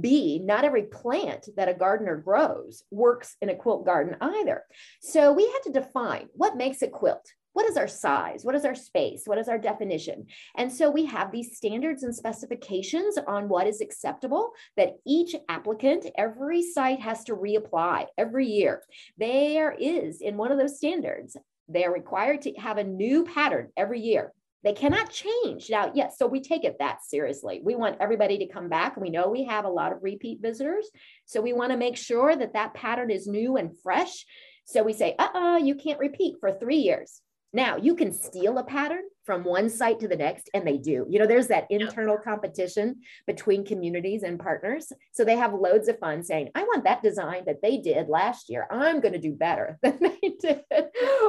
B 0.01 0.41
not 0.43 0.65
every 0.65 0.85
plant 0.85 1.49
that 1.57 1.69
a 1.69 1.75
gardener 1.75 2.17
grows 2.17 2.83
works 2.91 3.37
in 3.41 3.49
a 3.49 3.55
quilt 3.55 3.85
garden 3.85 4.17
either. 4.21 4.63
So 5.01 5.33
we 5.33 5.45
had 5.45 5.61
to 5.65 5.81
define 5.81 6.29
what 6.35 6.57
makes 6.57 6.83
a 6.83 6.89
quilt 6.89 7.27
what 7.55 7.67
is 7.67 7.77
our 7.77 7.89
size? 7.89 8.45
What 8.45 8.55
is 8.55 8.65
our 8.65 8.75
space? 8.75 9.23
What 9.25 9.39
is 9.39 9.49
our 9.49 9.59
definition? 9.59 10.27
And 10.57 10.71
so 10.71 10.91
we 10.91 11.07
have 11.07 11.33
these 11.33 11.57
standards 11.57 12.03
and 12.03 12.15
specifications 12.15 13.17
on 13.27 13.49
what 13.49 13.67
is 13.67 13.81
acceptable 13.81 14.53
that 14.77 14.97
each 15.07 15.35
applicant, 15.49 16.07
every 16.19 16.63
site 16.63 17.01
has 17.01 17.25
to 17.25 17.37
reapply 17.37 18.07
every 18.19 18.47
year. 18.47 18.83
There 19.17 19.73
is 19.73 20.21
in 20.21 20.37
one 20.37 20.53
of 20.53 20.59
those 20.59 20.77
standards, 20.77 21.37
they 21.69 21.85
are 21.85 21.93
required 21.95 22.43
to 22.43 22.53
have 22.55 22.77
a 22.77 22.85
new 22.85 23.25
pattern 23.25 23.71
every 23.77 24.01
year. 24.01 24.33
They 24.65 24.73
cannot 24.73 25.11
change. 25.11 25.71
Now, 25.71 25.93
yes, 25.95 26.17
so 26.19 26.27
we 26.27 26.41
take 26.41 26.65
it 26.65 26.77
that 26.81 27.05
seriously. 27.05 27.61
We 27.63 27.77
want 27.77 27.99
everybody 28.01 28.39
to 28.39 28.47
come 28.47 28.69
back. 28.69 28.97
We 28.97 29.11
know 29.11 29.29
we 29.29 29.45
have 29.45 29.65
a 29.65 29.71
lot 29.71 29.93
of 29.93 30.03
repeat 30.03 30.41
visitors. 30.41 30.89
So 31.27 31.41
we 31.41 31.53
want 31.53 31.71
to 31.71 31.79
make 31.79 31.97
sure 31.97 32.35
that 32.35 32.55
that 32.55 32.75
pattern 32.75 33.11
is 33.11 33.29
new 33.29 33.57
and 33.59 33.79
fresh. 33.83 34.25
So 34.65 34.83
we 34.83 34.95
say, 34.95 35.15
uh 35.19 35.29
uh 35.35 35.57
you 35.59 35.75
can't 35.75 36.01
repeat 36.01 36.37
for 36.41 36.51
three 36.51 36.79
years. 36.79 37.21
Now, 37.55 37.77
you 37.77 37.95
can 37.95 38.13
steal 38.13 38.59
a 38.59 38.65
pattern 38.65 39.05
from 39.25 39.45
one 39.45 39.71
site 39.71 40.01
to 40.01 40.09
the 40.09 40.17
next, 40.17 40.51
and 40.55 40.67
they 40.67 40.77
do. 40.77 41.07
You 41.09 41.21
know, 41.21 41.27
there's 41.27 41.47
that 41.47 41.69
internal 41.71 42.19
competition 42.19 42.97
between 43.29 43.65
communities 43.65 44.25
and 44.25 44.41
partners. 44.41 44.93
So 45.13 45.25
they 45.25 45.37
have 45.37 45.55
loads 45.55 45.87
of 45.87 46.01
fun 46.01 46.25
saying, 46.25 46.51
I 46.57 46.65
want 46.65 46.83
that 46.83 47.03
design 47.03 47.45
that 47.47 47.63
they 47.63 47.79
did 47.79 48.09
last 48.09 48.51
year. 48.51 48.67
I'm 48.73 49.01
going 49.01 49.13
to 49.13 49.21
do 49.21 49.33
better 49.33 49.79
than 49.83 50.01
they 50.01 50.35
did. 50.41 50.63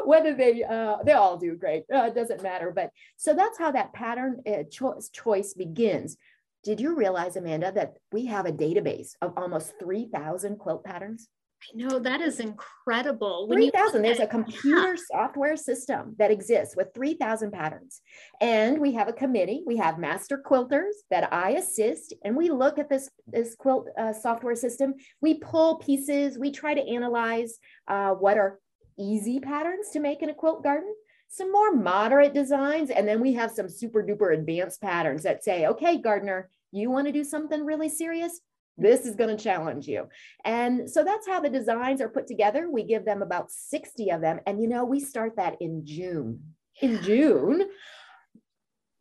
Whether 0.04 0.34
they, 0.34 0.64
uh, 0.64 0.98
they 1.06 1.14
all 1.14 1.38
do 1.38 1.56
great, 1.56 1.84
uh, 1.94 2.06
it 2.06 2.16
doesn't 2.16 2.42
matter. 2.42 2.74
But 2.76 2.90
so 3.18 3.36
that's 3.36 3.60
how 3.60 3.72
that 3.72 3.94
pattern 3.94 4.42
uh, 4.48 4.64
choice, 4.72 5.10
choice 5.10 5.54
begins 5.54 6.18
Did 6.64 6.82
you 6.82 6.96
realize, 6.96 7.36
Amanda, 7.36 7.72
that 7.74 7.98
we 8.12 8.26
have 8.26 8.48
a 8.48 8.52
database 8.52 9.12
of 9.22 9.34
almost 9.38 9.74
3,000 9.80 10.58
quilt 10.58 10.84
patterns? 10.84 11.30
I 11.74 11.78
know 11.78 12.00
that 12.00 12.22
is 12.22 12.40
incredible. 12.40 13.48
3,000. 13.52 14.02
There's 14.02 14.20
a 14.20 14.28
computer 14.28 14.96
yeah. 14.96 15.02
software 15.12 15.58
system 15.58 16.16
that 16.20 16.32
exists 16.32 16.76
with 16.76 16.94
3,000 16.94 17.52
patterns. 17.52 18.02
And 18.42 18.80
we 18.80 18.94
have 18.94 19.08
a 19.08 19.14
committee. 19.14 19.64
We 19.66 19.78
have 19.78 19.98
master 19.98 20.42
quilters 20.46 20.94
that 21.10 21.32
I 21.34 21.52
assist, 21.52 22.14
and 22.24 22.36
we 22.36 22.50
look 22.50 22.80
at 22.80 22.90
this, 22.90 23.10
this 23.28 23.56
quilt 23.56 23.88
uh, 23.98 24.14
software 24.14 24.56
system. 24.56 24.96
We 25.22 25.36
pull 25.36 25.78
pieces, 25.78 26.38
we 26.38 26.52
try 26.52 26.74
to 26.74 26.88
analyze 26.88 27.58
uh, 27.88 28.12
what 28.12 28.38
are 28.38 28.60
easy 28.98 29.40
patterns 29.40 29.90
to 29.92 30.00
make 30.00 30.22
in 30.22 30.30
a 30.30 30.34
quilt 30.34 30.64
garden 30.64 30.94
some 31.28 31.52
more 31.52 31.74
moderate 31.74 32.34
designs, 32.34 32.90
and 32.90 33.08
then 33.08 33.20
we 33.20 33.34
have 33.34 33.52
some 33.52 33.68
super 33.68 34.04
duper 34.04 34.34
advanced 34.34 34.82
patterns 34.82 35.24
that 35.24 35.44
say, 35.44 35.66
okay, 35.68 35.98
gardener, 35.98 36.50
you 36.72 36.90
want 36.90 37.08
to 37.08 37.12
do 37.12 37.24
something 37.24 37.66
really 37.66 37.90
serious? 37.90 38.40
This 38.78 39.06
is 39.06 39.16
going 39.16 39.36
to 39.36 39.42
challenge 39.42 39.88
you. 39.88 40.08
And 40.44 40.90
so 40.90 41.04
that's 41.04 41.28
how 41.28 41.40
the 41.40 41.50
designs 41.50 42.02
are 42.02 42.10
put 42.10 42.28
together. 42.28 42.70
We 42.70 42.84
give 42.84 43.06
them 43.06 43.22
about 43.22 43.52
60 43.52 44.10
of 44.12 44.22
them. 44.22 44.40
And 44.46 44.62
you 44.62 44.68
know, 44.68 44.86
we 44.86 45.00
start 45.00 45.38
that 45.38 45.56
in 45.62 45.86
June. 45.86 46.42
In 46.82 47.02
June, 47.02 47.70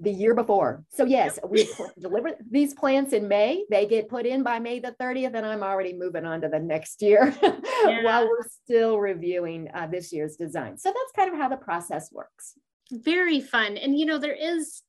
the 0.01 0.13
year 0.13 0.35
before. 0.35 0.85
So 0.91 1.05
yes, 1.05 1.39
we 1.49 1.69
deliver 1.99 2.33
these 2.51 2.75
plants 2.75 3.13
in 3.13 3.29
May. 3.29 3.65
They 3.71 3.87
get 3.87 4.09
put 4.09 4.27
in 4.27 4.43
by 4.43 4.59
May 4.59 4.79
the 4.79 4.95
30th, 5.01 5.35
and 5.35 5.47
I'm 5.47 5.63
already 5.63 5.93
moving 5.93 6.25
on 6.25 6.41
to 6.43 6.49
the 6.49 6.61
next 6.61 7.03
year 7.03 7.35
yeah. 7.43 8.03
while 8.03 8.29
we're 8.29 8.49
still 8.65 8.99
reviewing 8.99 9.69
uh, 9.75 9.87
this 9.87 10.13
year's 10.13 10.37
design. 10.37 10.79
So 10.79 10.91
that's 10.91 11.13
kind 11.17 11.33
of 11.33 11.41
how 11.41 11.49
the 11.49 11.57
process 11.57 12.13
works. 12.13 12.55
Very 12.91 13.41
fun. 13.41 13.77
And 13.77 13.99
you 13.99 14.07
know, 14.07 14.19
there 14.19 14.35
is 14.35 14.83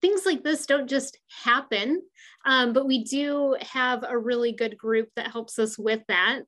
things 0.00 0.26
like 0.26 0.42
this 0.42 0.66
don't 0.66 0.88
just 0.88 1.18
happen, 1.44 2.02
um, 2.44 2.72
but 2.72 2.86
we 2.86 3.04
do 3.04 3.56
have 3.60 4.04
a 4.08 4.18
really 4.18 4.52
good 4.52 4.76
group 4.78 5.08
that 5.16 5.30
helps 5.30 5.58
us 5.58 5.78
with 5.78 6.00
that. 6.08 6.44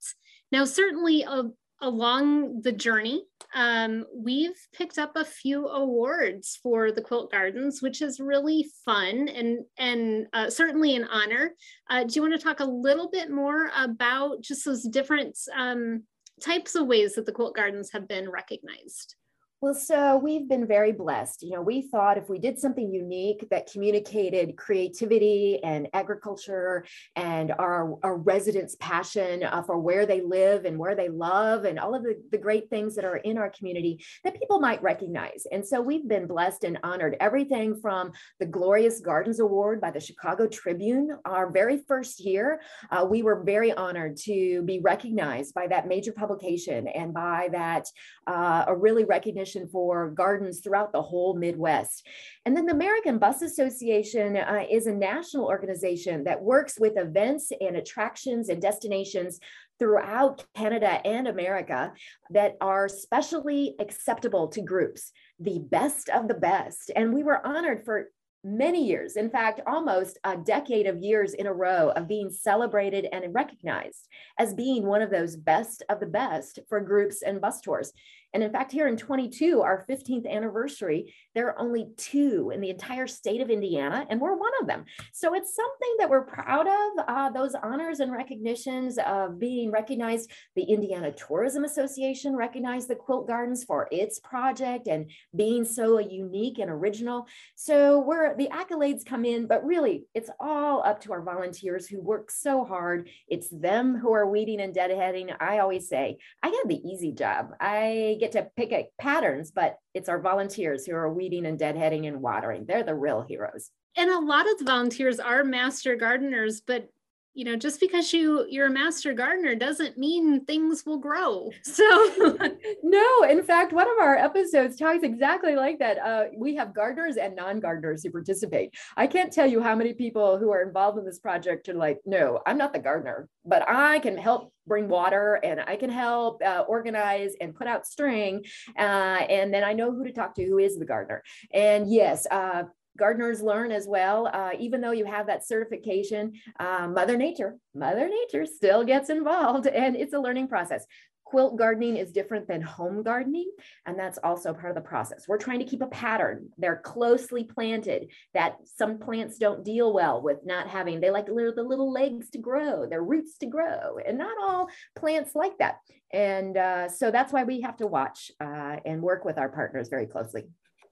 Now, 0.50 0.64
certainly 0.64 1.24
uh, 1.24 1.44
along 1.80 2.62
the 2.62 2.72
journey, 2.72 3.24
um, 3.54 4.06
we've 4.14 4.56
picked 4.72 4.98
up 4.98 5.12
a 5.16 5.24
few 5.24 5.66
awards 5.68 6.58
for 6.62 6.92
the 6.92 7.02
Quilt 7.02 7.30
Gardens, 7.30 7.82
which 7.82 8.00
is 8.00 8.20
really 8.20 8.70
fun 8.84 9.28
and, 9.28 9.64
and 9.78 10.26
uh, 10.32 10.48
certainly 10.48 10.96
an 10.96 11.04
honor. 11.04 11.52
Uh, 11.90 12.04
do 12.04 12.14
you 12.14 12.22
want 12.22 12.34
to 12.34 12.42
talk 12.42 12.60
a 12.60 12.64
little 12.64 13.10
bit 13.10 13.30
more 13.30 13.70
about 13.76 14.40
just 14.40 14.64
those 14.64 14.84
different 14.84 15.36
um, 15.54 16.04
types 16.40 16.74
of 16.74 16.86
ways 16.86 17.14
that 17.14 17.26
the 17.26 17.32
Quilt 17.32 17.54
Gardens 17.54 17.90
have 17.92 18.08
been 18.08 18.30
recognized? 18.30 19.16
Well, 19.62 19.74
so 19.74 20.16
we've 20.16 20.48
been 20.48 20.66
very 20.66 20.90
blessed. 20.90 21.44
You 21.44 21.50
know, 21.50 21.62
we 21.62 21.82
thought 21.82 22.18
if 22.18 22.28
we 22.28 22.40
did 22.40 22.58
something 22.58 22.92
unique 22.92 23.46
that 23.50 23.70
communicated 23.70 24.56
creativity 24.56 25.62
and 25.62 25.86
agriculture 25.92 26.84
and 27.14 27.52
our, 27.60 27.96
our 28.02 28.16
residents' 28.16 28.76
passion 28.80 29.44
uh, 29.44 29.62
for 29.62 29.78
where 29.78 30.04
they 30.04 30.20
live 30.20 30.64
and 30.64 30.76
where 30.76 30.96
they 30.96 31.08
love 31.08 31.64
and 31.64 31.78
all 31.78 31.94
of 31.94 32.02
the, 32.02 32.20
the 32.32 32.38
great 32.38 32.70
things 32.70 32.96
that 32.96 33.04
are 33.04 33.18
in 33.18 33.38
our 33.38 33.50
community 33.50 34.04
that 34.24 34.36
people 34.36 34.58
might 34.58 34.82
recognize. 34.82 35.46
And 35.52 35.64
so 35.64 35.80
we've 35.80 36.08
been 36.08 36.26
blessed 36.26 36.64
and 36.64 36.80
honored. 36.82 37.16
Everything 37.20 37.76
from 37.80 38.10
the 38.40 38.46
Glorious 38.46 38.98
Gardens 38.98 39.38
Award 39.38 39.80
by 39.80 39.92
the 39.92 40.00
Chicago 40.00 40.48
Tribune, 40.48 41.16
our 41.24 41.52
very 41.52 41.84
first 41.86 42.18
year, 42.18 42.60
uh, 42.90 43.06
we 43.08 43.22
were 43.22 43.44
very 43.44 43.72
honored 43.72 44.16
to 44.24 44.62
be 44.62 44.80
recognized 44.80 45.54
by 45.54 45.68
that 45.68 45.86
major 45.86 46.10
publication 46.10 46.88
and 46.88 47.14
by 47.14 47.48
that 47.52 47.86
uh, 48.26 48.64
a 48.66 48.74
really 48.74 49.04
recognition 49.04 49.51
for 49.68 50.10
gardens 50.10 50.60
throughout 50.60 50.92
the 50.92 51.02
whole 51.02 51.34
Midwest. 51.34 52.06
And 52.44 52.56
then 52.56 52.66
the 52.66 52.74
American 52.74 53.18
Bus 53.18 53.42
Association 53.42 54.36
uh, 54.36 54.64
is 54.70 54.86
a 54.86 54.94
national 54.94 55.46
organization 55.46 56.24
that 56.24 56.42
works 56.42 56.78
with 56.78 56.96
events 56.96 57.52
and 57.60 57.76
attractions 57.76 58.48
and 58.48 58.60
destinations 58.60 59.38
throughout 59.78 60.44
Canada 60.54 61.04
and 61.06 61.26
America 61.26 61.92
that 62.30 62.56
are 62.60 62.88
specially 62.88 63.74
acceptable 63.80 64.48
to 64.48 64.62
groups, 64.62 65.12
the 65.40 65.58
best 65.58 66.08
of 66.08 66.28
the 66.28 66.34
best. 66.34 66.90
And 66.94 67.12
we 67.12 67.22
were 67.22 67.44
honored 67.44 67.84
for 67.84 68.08
many 68.44 68.86
years, 68.86 69.16
in 69.16 69.30
fact, 69.30 69.60
almost 69.66 70.18
a 70.24 70.36
decade 70.36 70.86
of 70.86 70.98
years 70.98 71.34
in 71.34 71.46
a 71.46 71.52
row 71.52 71.90
of 71.90 72.08
being 72.08 72.30
celebrated 72.30 73.06
and 73.12 73.34
recognized 73.34 74.08
as 74.38 74.54
being 74.54 74.84
one 74.84 75.02
of 75.02 75.10
those 75.10 75.36
best 75.36 75.82
of 75.88 76.00
the 76.00 76.06
best 76.06 76.58
for 76.68 76.80
groups 76.80 77.22
and 77.22 77.40
bus 77.40 77.60
tours. 77.60 77.92
And 78.34 78.42
in 78.42 78.50
fact, 78.50 78.72
here 78.72 78.88
in 78.88 78.96
22, 78.96 79.60
our 79.60 79.84
15th 79.88 80.28
anniversary, 80.28 81.14
there 81.34 81.48
are 81.48 81.58
only 81.58 81.88
two 81.96 82.50
in 82.54 82.60
the 82.60 82.70
entire 82.70 83.06
state 83.06 83.40
of 83.40 83.50
Indiana, 83.50 84.06
and 84.08 84.20
we're 84.20 84.36
one 84.36 84.52
of 84.60 84.66
them. 84.66 84.84
So 85.12 85.34
it's 85.34 85.54
something 85.54 85.96
that 85.98 86.08
we're 86.08 86.24
proud 86.24 86.66
of, 86.66 87.04
uh, 87.06 87.30
those 87.30 87.54
honors 87.54 88.00
and 88.00 88.10
recognitions 88.12 88.98
of 88.98 89.38
being 89.38 89.70
recognized. 89.70 90.30
The 90.56 90.62
Indiana 90.62 91.12
Tourism 91.12 91.64
Association 91.64 92.34
recognized 92.36 92.88
the 92.88 92.94
Quilt 92.94 93.26
Gardens 93.26 93.64
for 93.64 93.88
its 93.90 94.18
project 94.18 94.86
and 94.86 95.10
being 95.36 95.64
so 95.64 95.98
unique 95.98 96.58
and 96.58 96.70
original. 96.70 97.26
So 97.54 98.00
where 98.00 98.34
the 98.36 98.48
accolades 98.48 99.04
come 99.04 99.24
in, 99.24 99.46
but 99.46 99.64
really 99.64 100.06
it's 100.14 100.30
all 100.40 100.82
up 100.84 101.00
to 101.02 101.12
our 101.12 101.22
volunteers 101.22 101.86
who 101.86 102.00
work 102.00 102.30
so 102.30 102.64
hard. 102.64 103.08
It's 103.28 103.48
them 103.48 103.96
who 103.96 104.12
are 104.12 104.28
weeding 104.28 104.60
and 104.60 104.74
deadheading. 104.74 105.34
I 105.40 105.58
always 105.58 105.88
say, 105.88 106.18
I 106.42 106.48
have 106.48 106.68
the 106.68 106.80
easy 106.86 107.12
job. 107.12 107.54
I 107.60 108.18
get 108.22 108.32
to 108.32 108.48
pick 108.56 108.72
a 108.72 108.88
patterns, 109.00 109.50
but 109.50 109.76
it's 109.94 110.08
our 110.08 110.20
volunteers 110.20 110.86
who 110.86 110.94
are 110.94 111.12
weeding 111.12 111.44
and 111.44 111.58
deadheading 111.58 112.06
and 112.06 112.22
watering. 112.22 112.64
They're 112.64 112.84
the 112.84 112.94
real 112.94 113.22
heroes. 113.22 113.70
And 113.96 114.08
a 114.10 114.20
lot 114.20 114.48
of 114.48 114.58
the 114.58 114.64
volunteers 114.64 115.18
are 115.18 115.42
master 115.42 115.96
gardeners, 115.96 116.60
but 116.60 116.88
you 117.34 117.44
know 117.44 117.56
just 117.56 117.80
because 117.80 118.12
you 118.12 118.46
you're 118.48 118.66
a 118.66 118.70
master 118.70 119.12
gardener 119.12 119.54
doesn't 119.54 119.96
mean 119.98 120.44
things 120.44 120.84
will 120.84 120.98
grow. 120.98 121.50
So 121.62 122.36
no 122.82 123.22
in 123.28 123.42
fact 123.42 123.72
one 123.72 123.90
of 123.90 123.98
our 123.98 124.16
episodes 124.16 124.76
talks 124.76 125.02
exactly 125.02 125.56
like 125.56 125.78
that. 125.78 125.98
Uh, 125.98 126.24
we 126.36 126.54
have 126.56 126.74
gardeners 126.74 127.16
and 127.16 127.34
non-gardeners 127.34 128.02
who 128.02 128.10
participate. 128.10 128.74
I 128.96 129.06
can't 129.06 129.32
tell 129.32 129.46
you 129.46 129.62
how 129.62 129.74
many 129.74 129.94
people 129.94 130.38
who 130.38 130.50
are 130.52 130.62
involved 130.62 130.98
in 130.98 131.04
this 131.04 131.18
project 131.18 131.68
are 131.68 131.74
like 131.74 131.98
no 132.04 132.40
i'm 132.46 132.58
not 132.58 132.72
the 132.72 132.78
gardener 132.78 133.28
but 133.44 133.68
i 133.68 133.98
can 134.00 134.16
help 134.16 134.52
bring 134.66 134.88
water 134.88 135.40
and 135.42 135.60
i 135.60 135.76
can 135.76 135.90
help 135.90 136.42
uh, 136.44 136.64
organize 136.68 137.32
and 137.40 137.54
put 137.54 137.66
out 137.66 137.86
string 137.86 138.44
uh, 138.78 139.20
and 139.28 139.52
then 139.52 139.64
i 139.64 139.72
know 139.72 139.90
who 139.92 140.04
to 140.04 140.12
talk 140.12 140.34
to 140.34 140.44
who 140.44 140.58
is 140.58 140.78
the 140.78 140.84
gardener. 140.84 141.22
And 141.52 141.92
yes 141.92 142.26
uh, 142.30 142.64
gardeners 142.98 143.42
learn 143.42 143.72
as 143.72 143.86
well. 143.86 144.28
Uh, 144.32 144.50
even 144.58 144.80
though 144.80 144.92
you 144.92 145.04
have 145.04 145.26
that 145.26 145.46
certification, 145.46 146.32
uh, 146.58 146.88
Mother 146.88 147.16
Nature, 147.16 147.56
Mother 147.74 148.08
Nature 148.08 148.46
still 148.46 148.84
gets 148.84 149.10
involved 149.10 149.66
and 149.82 149.96
it's 149.96 150.14
a 150.14 150.20
learning 150.20 150.48
process. 150.48 150.86
Quilt 151.24 151.56
gardening 151.56 151.96
is 151.96 152.12
different 152.12 152.46
than 152.46 152.60
home 152.60 153.02
gardening, 153.02 153.50
and 153.86 153.98
that's 153.98 154.18
also 154.22 154.52
part 154.52 154.68
of 154.68 154.74
the 154.74 154.86
process. 154.86 155.24
We're 155.26 155.38
trying 155.38 155.60
to 155.60 155.64
keep 155.64 155.80
a 155.80 155.86
pattern. 155.86 156.50
They're 156.58 156.82
closely 156.84 157.44
planted 157.44 158.08
that 158.34 158.56
some 158.76 158.98
plants 158.98 159.38
don't 159.38 159.64
deal 159.64 159.94
well 159.94 160.20
with 160.20 160.44
not 160.44 160.68
having, 160.68 161.00
they 161.00 161.10
like 161.10 161.24
the 161.24 161.32
little 161.32 161.90
legs 161.90 162.28
to 162.30 162.38
grow, 162.38 162.86
their 162.86 163.02
roots 163.02 163.38
to 163.38 163.46
grow, 163.46 163.96
and 164.06 164.18
not 164.18 164.36
all 164.42 164.68
plants 164.94 165.34
like 165.34 165.56
that. 165.56 165.76
And 166.12 166.58
uh, 166.58 166.90
so 166.90 167.10
that's 167.10 167.32
why 167.32 167.44
we 167.44 167.62
have 167.62 167.78
to 167.78 167.86
watch 167.86 168.30
uh, 168.38 168.76
and 168.84 169.00
work 169.00 169.24
with 169.24 169.38
our 169.38 169.48
partners 169.48 169.88
very 169.88 170.06
closely. 170.06 170.44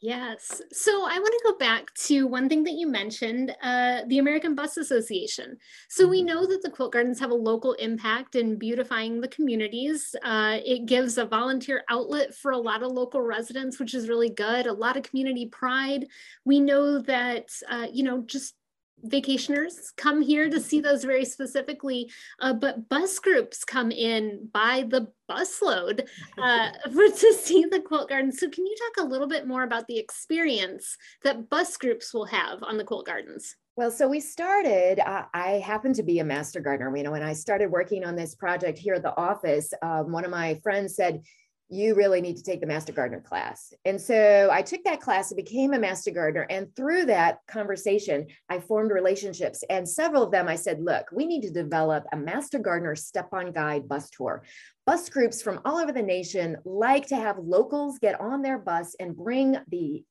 Yes. 0.02 0.62
So 0.72 1.04
I 1.06 1.18
want 1.18 1.26
to 1.26 1.42
go 1.44 1.58
back 1.58 1.92
to 2.06 2.26
one 2.26 2.48
thing 2.48 2.64
that 2.64 2.72
you 2.72 2.86
mentioned 2.86 3.54
uh, 3.62 4.00
the 4.06 4.18
American 4.18 4.54
Bus 4.54 4.78
Association. 4.78 5.58
So 5.90 6.08
we 6.08 6.20
mm-hmm. 6.20 6.26
know 6.28 6.46
that 6.46 6.62
the 6.62 6.70
quilt 6.70 6.92
gardens 6.92 7.20
have 7.20 7.30
a 7.30 7.34
local 7.34 7.74
impact 7.74 8.34
in 8.34 8.58
beautifying 8.58 9.20
the 9.20 9.28
communities. 9.28 10.16
Uh, 10.24 10.58
it 10.64 10.86
gives 10.86 11.18
a 11.18 11.26
volunteer 11.26 11.84
outlet 11.90 12.34
for 12.34 12.52
a 12.52 12.58
lot 12.58 12.82
of 12.82 12.92
local 12.92 13.20
residents, 13.20 13.78
which 13.78 13.92
is 13.92 14.08
really 14.08 14.30
good, 14.30 14.66
a 14.66 14.72
lot 14.72 14.96
of 14.96 15.02
community 15.02 15.46
pride. 15.46 16.06
We 16.46 16.60
know 16.60 17.00
that, 17.00 17.50
uh, 17.68 17.88
you 17.92 18.02
know, 18.02 18.22
just 18.22 18.54
vacationers 19.06 19.94
come 19.96 20.22
here 20.22 20.48
to 20.48 20.60
see 20.60 20.80
those 20.80 21.04
very 21.04 21.24
specifically, 21.24 22.10
uh, 22.40 22.52
but 22.52 22.88
bus 22.88 23.18
groups 23.18 23.64
come 23.64 23.90
in 23.90 24.48
by 24.52 24.84
the 24.88 25.08
busload 25.30 26.06
uh, 26.38 26.70
for, 26.92 27.08
to 27.08 27.34
see 27.34 27.64
the 27.64 27.80
quilt 27.80 28.08
garden. 28.08 28.32
So 28.32 28.48
can 28.48 28.66
you 28.66 28.76
talk 28.76 29.04
a 29.04 29.08
little 29.08 29.28
bit 29.28 29.46
more 29.46 29.62
about 29.62 29.86
the 29.86 29.98
experience 29.98 30.96
that 31.24 31.48
bus 31.48 31.76
groups 31.76 32.12
will 32.12 32.26
have 32.26 32.62
on 32.62 32.76
the 32.76 32.84
quilt 32.84 33.06
gardens? 33.06 33.56
Well, 33.76 33.90
so 33.90 34.08
we 34.08 34.20
started, 34.20 34.98
uh, 34.98 35.24
I 35.32 35.52
happen 35.52 35.94
to 35.94 36.02
be 36.02 36.18
a 36.18 36.24
master 36.24 36.60
gardener. 36.60 36.94
You 36.94 37.04
know, 37.04 37.12
when 37.12 37.22
I 37.22 37.32
started 37.32 37.70
working 37.70 38.04
on 38.04 38.14
this 38.14 38.34
project 38.34 38.78
here 38.78 38.94
at 38.94 39.02
the 39.02 39.16
office, 39.16 39.72
um, 39.80 40.12
one 40.12 40.24
of 40.24 40.30
my 40.30 40.60
friends 40.62 40.96
said, 40.96 41.22
you 41.70 41.94
really 41.94 42.20
need 42.20 42.36
to 42.36 42.42
take 42.42 42.60
the 42.60 42.66
master 42.66 42.92
gardener 42.92 43.20
class. 43.20 43.72
And 43.84 44.00
so 44.00 44.50
I 44.52 44.60
took 44.60 44.82
that 44.84 45.00
class 45.00 45.30
and 45.30 45.36
became 45.36 45.72
a 45.72 45.78
master 45.78 46.10
gardener. 46.10 46.46
And 46.50 46.74
through 46.74 47.06
that 47.06 47.38
conversation, 47.46 48.26
I 48.48 48.58
formed 48.58 48.90
relationships. 48.90 49.62
And 49.70 49.88
several 49.88 50.24
of 50.24 50.32
them, 50.32 50.48
I 50.48 50.56
said, 50.56 50.82
look, 50.82 51.06
we 51.12 51.26
need 51.26 51.42
to 51.42 51.50
develop 51.50 52.04
a 52.12 52.16
master 52.16 52.58
gardener 52.58 52.96
step 52.96 53.28
on 53.32 53.52
guide 53.52 53.88
bus 53.88 54.10
tour. 54.10 54.42
Bus 54.84 55.08
groups 55.08 55.40
from 55.40 55.60
all 55.64 55.78
over 55.78 55.92
the 55.92 56.02
nation 56.02 56.56
like 56.64 57.06
to 57.06 57.16
have 57.16 57.38
locals 57.38 58.00
get 58.00 58.20
on 58.20 58.42
their 58.42 58.58
bus 58.58 58.96
and 58.98 59.16
bring 59.16 59.56
the 59.68 60.02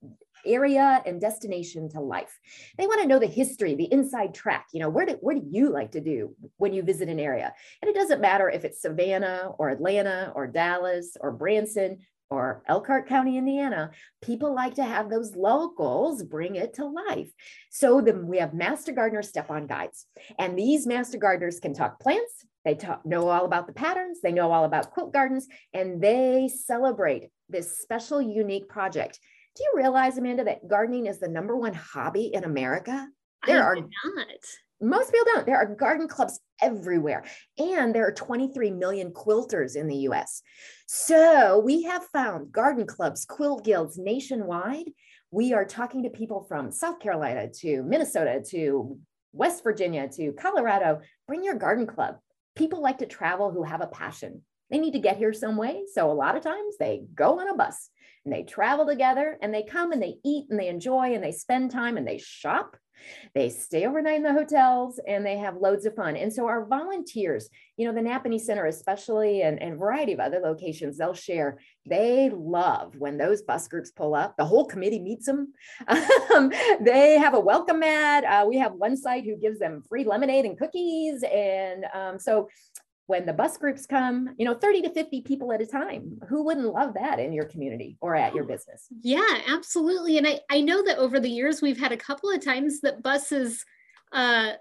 area 0.45 1.01
and 1.05 1.19
destination 1.19 1.89
to 1.89 2.01
life. 2.01 2.37
They 2.77 2.87
want 2.87 3.01
to 3.01 3.07
know 3.07 3.19
the 3.19 3.27
history, 3.27 3.75
the 3.75 3.91
inside 3.91 4.33
track. 4.33 4.67
You 4.73 4.81
know, 4.81 4.89
where 4.89 5.05
do, 5.05 5.17
where 5.21 5.35
do 5.35 5.45
you 5.49 5.69
like 5.69 5.91
to 5.91 6.01
do 6.01 6.35
when 6.57 6.73
you 6.73 6.83
visit 6.83 7.09
an 7.09 7.19
area? 7.19 7.53
And 7.81 7.89
it 7.89 7.95
doesn't 7.95 8.21
matter 8.21 8.49
if 8.49 8.65
it's 8.65 8.81
Savannah 8.81 9.51
or 9.57 9.69
Atlanta 9.69 10.31
or 10.35 10.47
Dallas 10.47 11.15
or 11.19 11.31
Branson 11.31 11.99
or 12.29 12.61
Elkhart 12.67 13.07
County, 13.07 13.37
Indiana, 13.37 13.91
people 14.21 14.53
like 14.53 14.75
to 14.75 14.83
have 14.83 15.09
those 15.09 15.35
locals 15.35 16.23
bring 16.23 16.55
it 16.55 16.75
to 16.75 16.85
life. 16.85 17.31
So 17.71 18.01
then 18.01 18.27
we 18.27 18.37
have 18.37 18.53
master 18.53 18.91
gardener 18.91 19.23
step 19.23 19.49
on 19.49 19.67
guides. 19.67 20.05
And 20.37 20.57
these 20.57 20.85
master 20.85 21.17
gardeners 21.17 21.59
can 21.59 21.73
talk 21.73 21.99
plants, 21.99 22.45
they 22.65 22.75
talk, 22.75 23.05
know 23.05 23.29
all 23.29 23.45
about 23.45 23.67
the 23.67 23.73
patterns, 23.73 24.19
they 24.21 24.31
know 24.31 24.51
all 24.51 24.65
about 24.65 24.91
quilt 24.91 25.11
gardens, 25.11 25.47
and 25.73 26.01
they 26.01 26.49
celebrate 26.53 27.29
this 27.49 27.79
special, 27.79 28.21
unique 28.21 28.69
project. 28.69 29.19
Do 29.55 29.63
you 29.63 29.73
realize, 29.75 30.17
Amanda, 30.17 30.43
that 30.45 30.67
gardening 30.67 31.05
is 31.05 31.19
the 31.19 31.27
number 31.27 31.55
one 31.55 31.73
hobby 31.73 32.31
in 32.33 32.43
America? 32.43 33.07
There 33.45 33.63
I 33.63 33.65
are 33.65 33.75
not. 33.75 34.27
Most 34.81 35.11
people 35.11 35.25
don't. 35.33 35.45
There 35.45 35.57
are 35.57 35.75
garden 35.75 36.07
clubs 36.07 36.39
everywhere. 36.61 37.25
And 37.57 37.93
there 37.93 38.07
are 38.07 38.13
23 38.13 38.71
million 38.71 39.11
quilters 39.11 39.75
in 39.75 39.87
the 39.87 40.07
US. 40.09 40.41
So 40.87 41.59
we 41.59 41.83
have 41.83 42.05
found 42.05 42.51
garden 42.51 42.85
clubs, 42.85 43.25
quilt 43.25 43.65
guilds 43.65 43.97
nationwide. 43.97 44.89
We 45.31 45.53
are 45.53 45.65
talking 45.65 46.03
to 46.03 46.09
people 46.09 46.45
from 46.47 46.71
South 46.71 46.99
Carolina 46.99 47.49
to 47.59 47.83
Minnesota 47.83 48.41
to 48.49 48.97
West 49.33 49.63
Virginia 49.63 50.07
to 50.15 50.31
Colorado. 50.33 51.01
Bring 51.27 51.43
your 51.43 51.55
garden 51.55 51.85
club. 51.85 52.17
People 52.55 52.81
like 52.81 52.99
to 52.99 53.05
travel 53.05 53.51
who 53.51 53.63
have 53.63 53.81
a 53.81 53.87
passion. 53.87 54.41
They 54.71 54.79
need 54.79 54.93
to 54.93 54.99
get 54.99 55.17
here 55.17 55.33
some 55.33 55.57
way. 55.57 55.83
So 55.93 56.09
a 56.09 56.13
lot 56.13 56.35
of 56.35 56.43
times 56.43 56.75
they 56.79 57.03
go 57.13 57.39
on 57.39 57.49
a 57.49 57.55
bus 57.55 57.89
and 58.25 58.33
they 58.33 58.43
travel 58.43 58.85
together 58.85 59.37
and 59.41 59.53
they 59.53 59.63
come 59.63 59.91
and 59.91 60.01
they 60.01 60.15
eat 60.25 60.45
and 60.49 60.59
they 60.59 60.67
enjoy 60.67 61.13
and 61.13 61.23
they 61.23 61.31
spend 61.31 61.71
time 61.71 61.97
and 61.97 62.07
they 62.07 62.17
shop. 62.17 62.75
They 63.33 63.49
stay 63.49 63.85
overnight 63.85 64.17
in 64.17 64.23
the 64.23 64.33
hotels 64.33 64.99
and 65.07 65.25
they 65.25 65.37
have 65.37 65.55
loads 65.55 65.85
of 65.85 65.95
fun. 65.95 66.17
And 66.17 66.33
so 66.33 66.47
our 66.47 66.65
volunteers, 66.65 67.49
you 67.77 67.87
know, 67.87 67.93
the 67.93 68.07
Nappanee 68.07 68.39
Center, 68.39 68.65
especially 68.65 69.41
and, 69.41 69.61
and 69.61 69.73
a 69.73 69.77
variety 69.77 70.13
of 70.13 70.19
other 70.19 70.39
locations, 70.39 70.97
they'll 70.97 71.13
share. 71.13 71.59
They 71.85 72.29
love 72.29 72.95
when 72.97 73.17
those 73.17 73.41
bus 73.41 73.67
groups 73.67 73.91
pull 73.91 74.15
up. 74.15 74.35
The 74.37 74.45
whole 74.45 74.65
committee 74.65 74.99
meets 74.99 75.25
them. 75.25 75.53
Um, 76.35 76.51
they 76.79 77.17
have 77.17 77.33
a 77.33 77.39
welcome 77.39 77.79
mat. 77.79 78.23
Uh, 78.23 78.45
we 78.47 78.57
have 78.57 78.73
one 78.73 78.95
site 78.95 79.25
who 79.25 79.35
gives 79.35 79.57
them 79.57 79.81
free 79.89 80.03
lemonade 80.03 80.45
and 80.45 80.57
cookies. 80.57 81.23
And 81.23 81.85
um, 81.91 82.19
so 82.19 82.49
when 83.09 83.25
the 83.25 83.33
bus 83.33 83.57
groups 83.57 83.87
come, 83.87 84.35
you 84.37 84.45
know, 84.45 84.53
30 84.53 84.83
to 84.83 84.89
50 84.91 85.21
people 85.21 85.51
at 85.51 85.61
a 85.61 85.65
time. 85.65 86.19
Who 86.29 86.43
wouldn't 86.43 86.71
love 86.71 86.93
that 86.93 87.19
in 87.19 87.33
your 87.33 87.45
community 87.45 87.97
or 88.01 88.15
at 88.15 88.35
your 88.35 88.43
business? 88.43 88.85
Yeah, 89.01 89.39
absolutely. 89.47 90.19
And 90.19 90.27
I, 90.27 90.41
I 90.51 90.61
know 90.61 90.83
that 90.83 90.99
over 90.99 91.19
the 91.19 91.27
years, 91.27 91.59
we've 91.59 91.79
had 91.79 91.91
a 91.91 91.97
couple 91.97 92.29
of 92.29 92.45
times 92.45 92.81
that 92.81 93.01
buses, 93.01 93.65
uh, 94.11 94.51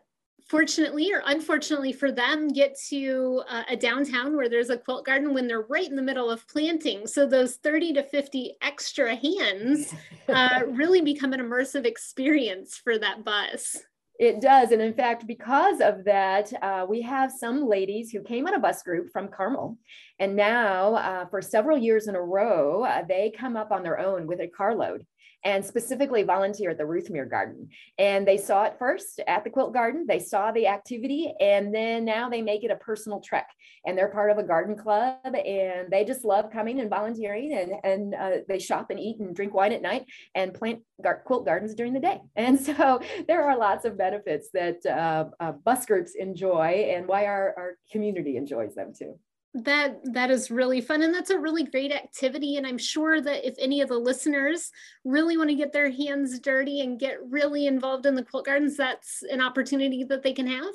fortunately 0.48 1.12
or 1.12 1.22
unfortunately 1.26 1.92
for 1.92 2.10
them, 2.10 2.48
get 2.48 2.74
to 2.88 3.42
uh, 3.50 3.64
a 3.68 3.76
downtown 3.76 4.34
where 4.34 4.48
there's 4.48 4.70
a 4.70 4.78
quilt 4.78 5.04
garden 5.04 5.34
when 5.34 5.46
they're 5.46 5.66
right 5.68 5.86
in 5.86 5.94
the 5.94 6.00
middle 6.00 6.30
of 6.30 6.48
planting. 6.48 7.06
So 7.06 7.26
those 7.26 7.56
30 7.56 7.92
to 7.92 8.02
50 8.02 8.54
extra 8.62 9.14
hands 9.14 9.94
uh, 10.28 10.62
really 10.68 11.02
become 11.02 11.34
an 11.34 11.40
immersive 11.40 11.84
experience 11.84 12.78
for 12.78 12.98
that 12.98 13.26
bus. 13.26 13.76
It 14.18 14.40
does. 14.40 14.72
And 14.72 14.82
in 14.82 14.94
fact, 14.94 15.28
because 15.28 15.80
of 15.80 16.04
that, 16.04 16.52
uh, 16.60 16.84
we 16.88 17.02
have 17.02 17.30
some 17.30 17.68
ladies 17.68 18.10
who 18.10 18.20
came 18.20 18.48
on 18.48 18.54
a 18.54 18.58
bus 18.58 18.82
group 18.82 19.10
from 19.12 19.28
Carmel. 19.28 19.78
And 20.18 20.34
now, 20.34 20.94
uh, 20.94 21.26
for 21.26 21.40
several 21.40 21.78
years 21.78 22.08
in 22.08 22.16
a 22.16 22.20
row, 22.20 22.84
uh, 22.84 23.04
they 23.08 23.32
come 23.36 23.56
up 23.56 23.70
on 23.70 23.84
their 23.84 24.00
own 24.00 24.26
with 24.26 24.40
a 24.40 24.48
carload 24.48 25.06
and 25.44 25.64
specifically 25.64 26.22
volunteer 26.22 26.70
at 26.70 26.78
the 26.78 26.84
Ruthmere 26.84 27.30
Garden. 27.30 27.68
And 27.98 28.26
they 28.26 28.36
saw 28.36 28.64
it 28.64 28.76
first 28.78 29.20
at 29.26 29.44
the 29.44 29.50
Quilt 29.50 29.72
Garden. 29.72 30.04
They 30.08 30.18
saw 30.18 30.50
the 30.50 30.66
activity, 30.66 31.32
and 31.40 31.74
then 31.74 32.04
now 32.04 32.28
they 32.28 32.42
make 32.42 32.64
it 32.64 32.70
a 32.70 32.76
personal 32.76 33.20
trek. 33.20 33.48
And 33.86 33.96
they're 33.96 34.08
part 34.08 34.30
of 34.30 34.38
a 34.38 34.42
garden 34.42 34.76
club, 34.76 35.18
and 35.24 35.90
they 35.90 36.04
just 36.04 36.24
love 36.24 36.50
coming 36.50 36.80
and 36.80 36.90
volunteering. 36.90 37.52
And 37.52 37.72
and 37.84 38.14
uh, 38.14 38.42
they 38.48 38.58
shop 38.58 38.90
and 38.90 38.98
eat 39.00 39.20
and 39.20 39.34
drink 39.34 39.54
wine 39.54 39.72
at 39.72 39.82
night 39.82 40.06
and 40.34 40.54
plant 40.54 40.80
gar- 41.02 41.22
quilt 41.24 41.44
gardens 41.44 41.74
during 41.74 41.92
the 41.92 42.00
day. 42.00 42.20
And 42.48 42.58
so 42.58 43.00
there 43.26 43.42
are 43.44 43.58
lots 43.58 43.84
of 43.84 43.98
benefits 43.98 44.48
that 44.54 44.84
uh, 44.86 45.26
uh, 45.38 45.52
bus 45.52 45.84
groups 45.86 46.14
enjoy, 46.14 46.88
and 46.94 47.06
why 47.06 47.26
our, 47.26 47.54
our 47.56 47.76
community 47.92 48.36
enjoys 48.36 48.74
them 48.74 48.92
too 48.98 49.18
that 49.54 49.98
that 50.12 50.30
is 50.30 50.50
really 50.50 50.80
fun 50.80 51.02
and 51.02 51.14
that's 51.14 51.30
a 51.30 51.38
really 51.38 51.64
great 51.64 51.90
activity 51.90 52.56
and 52.56 52.66
i'm 52.66 52.76
sure 52.76 53.20
that 53.20 53.46
if 53.46 53.54
any 53.58 53.80
of 53.80 53.88
the 53.88 53.96
listeners 53.96 54.70
really 55.04 55.38
want 55.38 55.48
to 55.48 55.56
get 55.56 55.72
their 55.72 55.90
hands 55.90 56.38
dirty 56.38 56.82
and 56.82 57.00
get 57.00 57.16
really 57.30 57.66
involved 57.66 58.04
in 58.04 58.14
the 58.14 58.22
quilt 58.22 58.44
gardens 58.44 58.76
that's 58.76 59.22
an 59.30 59.40
opportunity 59.40 60.04
that 60.04 60.22
they 60.22 60.34
can 60.34 60.46
have 60.46 60.74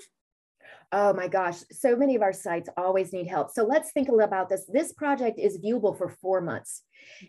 Oh 0.95 1.11
my 1.11 1.27
gosh, 1.27 1.55
so 1.71 1.95
many 1.95 2.15
of 2.15 2.21
our 2.21 2.31
sites 2.31 2.69
always 2.77 3.11
need 3.13 3.25
help. 3.25 3.49
So 3.49 3.65
let's 3.65 3.91
think 3.91 4.09
a 4.09 4.11
little 4.11 4.27
about 4.27 4.47
this. 4.47 4.69
This 4.71 4.93
project 4.93 5.39
is 5.39 5.57
viewable 5.57 5.97
for 5.97 6.07
four 6.07 6.39
months. 6.39 6.83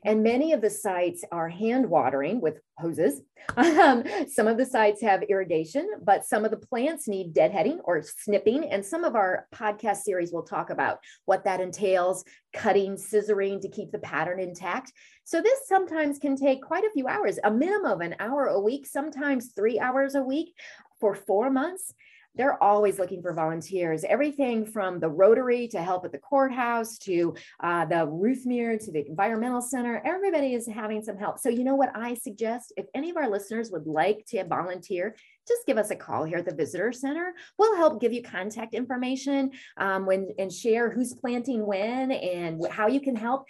And 0.04 0.22
many 0.22 0.52
of 0.52 0.60
the 0.60 0.68
sites 0.68 1.24
are 1.32 1.48
hand 1.48 1.88
watering 1.88 2.42
with 2.42 2.60
hoses. 2.78 3.22
Um, 3.56 4.04
some 4.26 4.48
of 4.48 4.56
the 4.56 4.64
sites 4.64 5.02
have 5.02 5.22
irrigation, 5.24 5.86
but 6.02 6.24
some 6.24 6.46
of 6.46 6.50
the 6.50 6.56
plants 6.56 7.06
need 7.06 7.34
deadheading 7.34 7.78
or 7.84 8.02
snipping. 8.02 8.70
And 8.70 8.84
some 8.84 9.04
of 9.04 9.14
our 9.14 9.46
podcast 9.54 9.98
series 9.98 10.32
will 10.32 10.44
talk 10.44 10.70
about 10.70 10.98
what 11.26 11.44
that 11.44 11.60
entails 11.60 12.24
cutting, 12.54 12.96
scissoring 12.96 13.60
to 13.60 13.68
keep 13.68 13.92
the 13.92 13.98
pattern 13.98 14.40
intact. 14.40 14.92
So 15.24 15.42
this 15.42 15.66
sometimes 15.66 16.18
can 16.18 16.36
take 16.36 16.62
quite 16.62 16.84
a 16.84 16.90
few 16.92 17.06
hours, 17.06 17.38
a 17.44 17.50
minimum 17.50 17.92
of 17.92 18.00
an 18.00 18.16
hour 18.18 18.46
a 18.46 18.60
week, 18.60 18.86
sometimes 18.86 19.52
three 19.54 19.78
hours 19.78 20.14
a 20.14 20.22
week 20.22 20.54
for 20.98 21.14
four 21.14 21.50
months 21.50 21.92
they're 22.36 22.62
always 22.62 22.98
looking 22.98 23.22
for 23.22 23.32
volunteers. 23.32 24.04
Everything 24.04 24.66
from 24.66 24.98
the 24.98 25.08
Rotary 25.08 25.68
to 25.68 25.82
help 25.82 26.04
at 26.04 26.12
the 26.12 26.18
courthouse 26.18 26.98
to 26.98 27.34
uh, 27.60 27.84
the 27.84 28.06
Ruthmere 28.06 28.82
to 28.84 28.92
the 28.92 29.06
Environmental 29.06 29.60
Center, 29.60 30.02
everybody 30.04 30.54
is 30.54 30.66
having 30.66 31.02
some 31.02 31.16
help. 31.16 31.38
So, 31.38 31.48
you 31.48 31.64
know 31.64 31.76
what 31.76 31.90
I 31.94 32.14
suggest? 32.14 32.72
If 32.76 32.86
any 32.94 33.10
of 33.10 33.16
our 33.16 33.28
listeners 33.28 33.70
would 33.70 33.86
like 33.86 34.24
to 34.28 34.44
volunteer, 34.44 35.14
just 35.46 35.66
give 35.66 35.78
us 35.78 35.90
a 35.90 35.96
call 35.96 36.24
here 36.24 36.38
at 36.38 36.46
the 36.46 36.54
Visitor 36.54 36.92
Center. 36.92 37.34
We'll 37.58 37.76
help 37.76 38.00
give 38.00 38.12
you 38.12 38.22
contact 38.22 38.74
information 38.74 39.52
um, 39.76 40.06
when 40.06 40.30
and 40.38 40.52
share 40.52 40.90
who's 40.90 41.14
planting 41.14 41.64
when 41.66 42.10
and 42.10 42.66
how 42.70 42.88
you 42.88 43.00
can 43.00 43.14
help. 43.14 43.44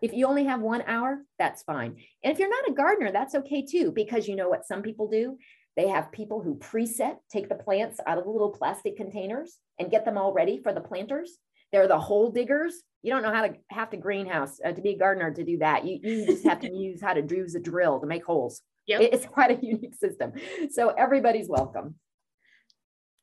If 0.00 0.12
you 0.12 0.26
only 0.26 0.44
have 0.44 0.60
one 0.60 0.84
hour, 0.86 1.24
that's 1.38 1.62
fine. 1.62 1.96
And 2.22 2.32
if 2.32 2.38
you're 2.38 2.48
not 2.48 2.68
a 2.68 2.72
gardener, 2.72 3.10
that's 3.10 3.34
okay 3.34 3.62
too, 3.62 3.90
because 3.90 4.28
you 4.28 4.36
know 4.36 4.48
what 4.48 4.66
some 4.66 4.82
people 4.82 5.08
do? 5.08 5.38
They 5.78 5.86
have 5.86 6.10
people 6.10 6.42
who 6.42 6.56
preset, 6.56 7.18
take 7.30 7.48
the 7.48 7.54
plants 7.54 8.00
out 8.04 8.18
of 8.18 8.24
the 8.24 8.30
little 8.30 8.50
plastic 8.50 8.96
containers 8.96 9.58
and 9.78 9.92
get 9.92 10.04
them 10.04 10.18
all 10.18 10.32
ready 10.32 10.58
for 10.60 10.72
the 10.72 10.80
planters. 10.80 11.38
They're 11.70 11.86
the 11.86 12.00
hole 12.00 12.32
diggers. 12.32 12.82
You 13.02 13.12
don't 13.12 13.22
know 13.22 13.32
how 13.32 13.42
to 13.42 13.54
have 13.70 13.90
to 13.90 13.96
greenhouse 13.96 14.58
uh, 14.64 14.72
to 14.72 14.82
be 14.82 14.90
a 14.90 14.98
gardener 14.98 15.32
to 15.32 15.44
do 15.44 15.58
that. 15.58 15.84
You, 15.84 16.00
you 16.02 16.26
just 16.26 16.44
have 16.44 16.58
to 16.62 16.68
use 16.74 17.00
how 17.00 17.12
to 17.12 17.24
use 17.24 17.54
a 17.54 17.60
drill 17.60 18.00
to 18.00 18.08
make 18.08 18.24
holes. 18.24 18.60
Yep. 18.88 19.02
It's 19.12 19.24
quite 19.24 19.52
a 19.52 19.54
unique 19.64 19.94
system. 19.94 20.32
So 20.72 20.88
everybody's 20.88 21.48
welcome 21.48 21.94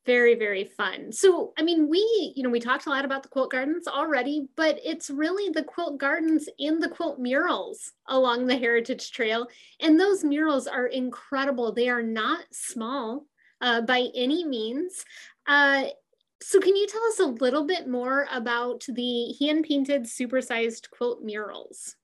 very 0.05 0.35
very 0.35 0.63
fun. 0.63 1.11
So 1.11 1.53
i 1.57 1.63
mean 1.63 1.89
we 1.89 2.33
you 2.35 2.43
know 2.43 2.49
we 2.49 2.59
talked 2.59 2.85
a 2.85 2.89
lot 2.89 3.05
about 3.05 3.23
the 3.23 3.29
quilt 3.29 3.51
gardens 3.51 3.87
already 3.87 4.47
but 4.55 4.79
it's 4.83 5.09
really 5.09 5.49
the 5.49 5.63
quilt 5.63 5.97
gardens 5.97 6.47
and 6.59 6.81
the 6.81 6.89
quilt 6.89 7.19
murals 7.19 7.93
along 8.07 8.47
the 8.47 8.57
heritage 8.57 9.11
trail. 9.11 9.47
And 9.79 9.99
those 9.99 10.23
murals 10.23 10.67
are 10.67 10.87
incredible. 10.87 11.71
They 11.71 11.89
are 11.89 12.03
not 12.03 12.45
small 12.51 13.25
uh, 13.61 13.81
by 13.81 14.09
any 14.15 14.45
means. 14.45 15.03
Uh, 15.47 15.85
so 16.41 16.59
can 16.59 16.75
you 16.75 16.85
tell 16.85 17.03
us 17.05 17.19
a 17.19 17.25
little 17.25 17.65
bit 17.65 17.87
more 17.87 18.27
about 18.31 18.85
the 18.89 19.33
hand 19.39 19.63
painted 19.63 20.03
supersized 20.03 20.89
quilt 20.91 21.23
murals 21.23 21.95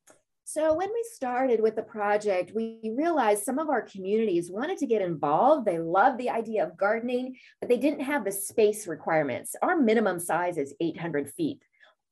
so 0.53 0.73
when 0.73 0.89
we 0.89 1.05
started 1.13 1.61
with 1.61 1.77
the 1.77 1.81
project, 1.81 2.51
we 2.53 2.93
realized 2.97 3.43
some 3.43 3.57
of 3.57 3.69
our 3.69 3.81
communities 3.81 4.51
wanted 4.51 4.77
to 4.79 4.85
get 4.85 5.01
involved. 5.01 5.65
They 5.65 5.79
loved 5.79 6.17
the 6.17 6.29
idea 6.29 6.65
of 6.65 6.75
gardening, 6.75 7.37
but 7.61 7.69
they 7.69 7.77
didn't 7.77 8.01
have 8.01 8.25
the 8.25 8.33
space 8.33 8.85
requirements. 8.85 9.55
Our 9.61 9.77
minimum 9.77 10.19
size 10.19 10.57
is 10.57 10.75
800 10.81 11.31
feet. 11.31 11.61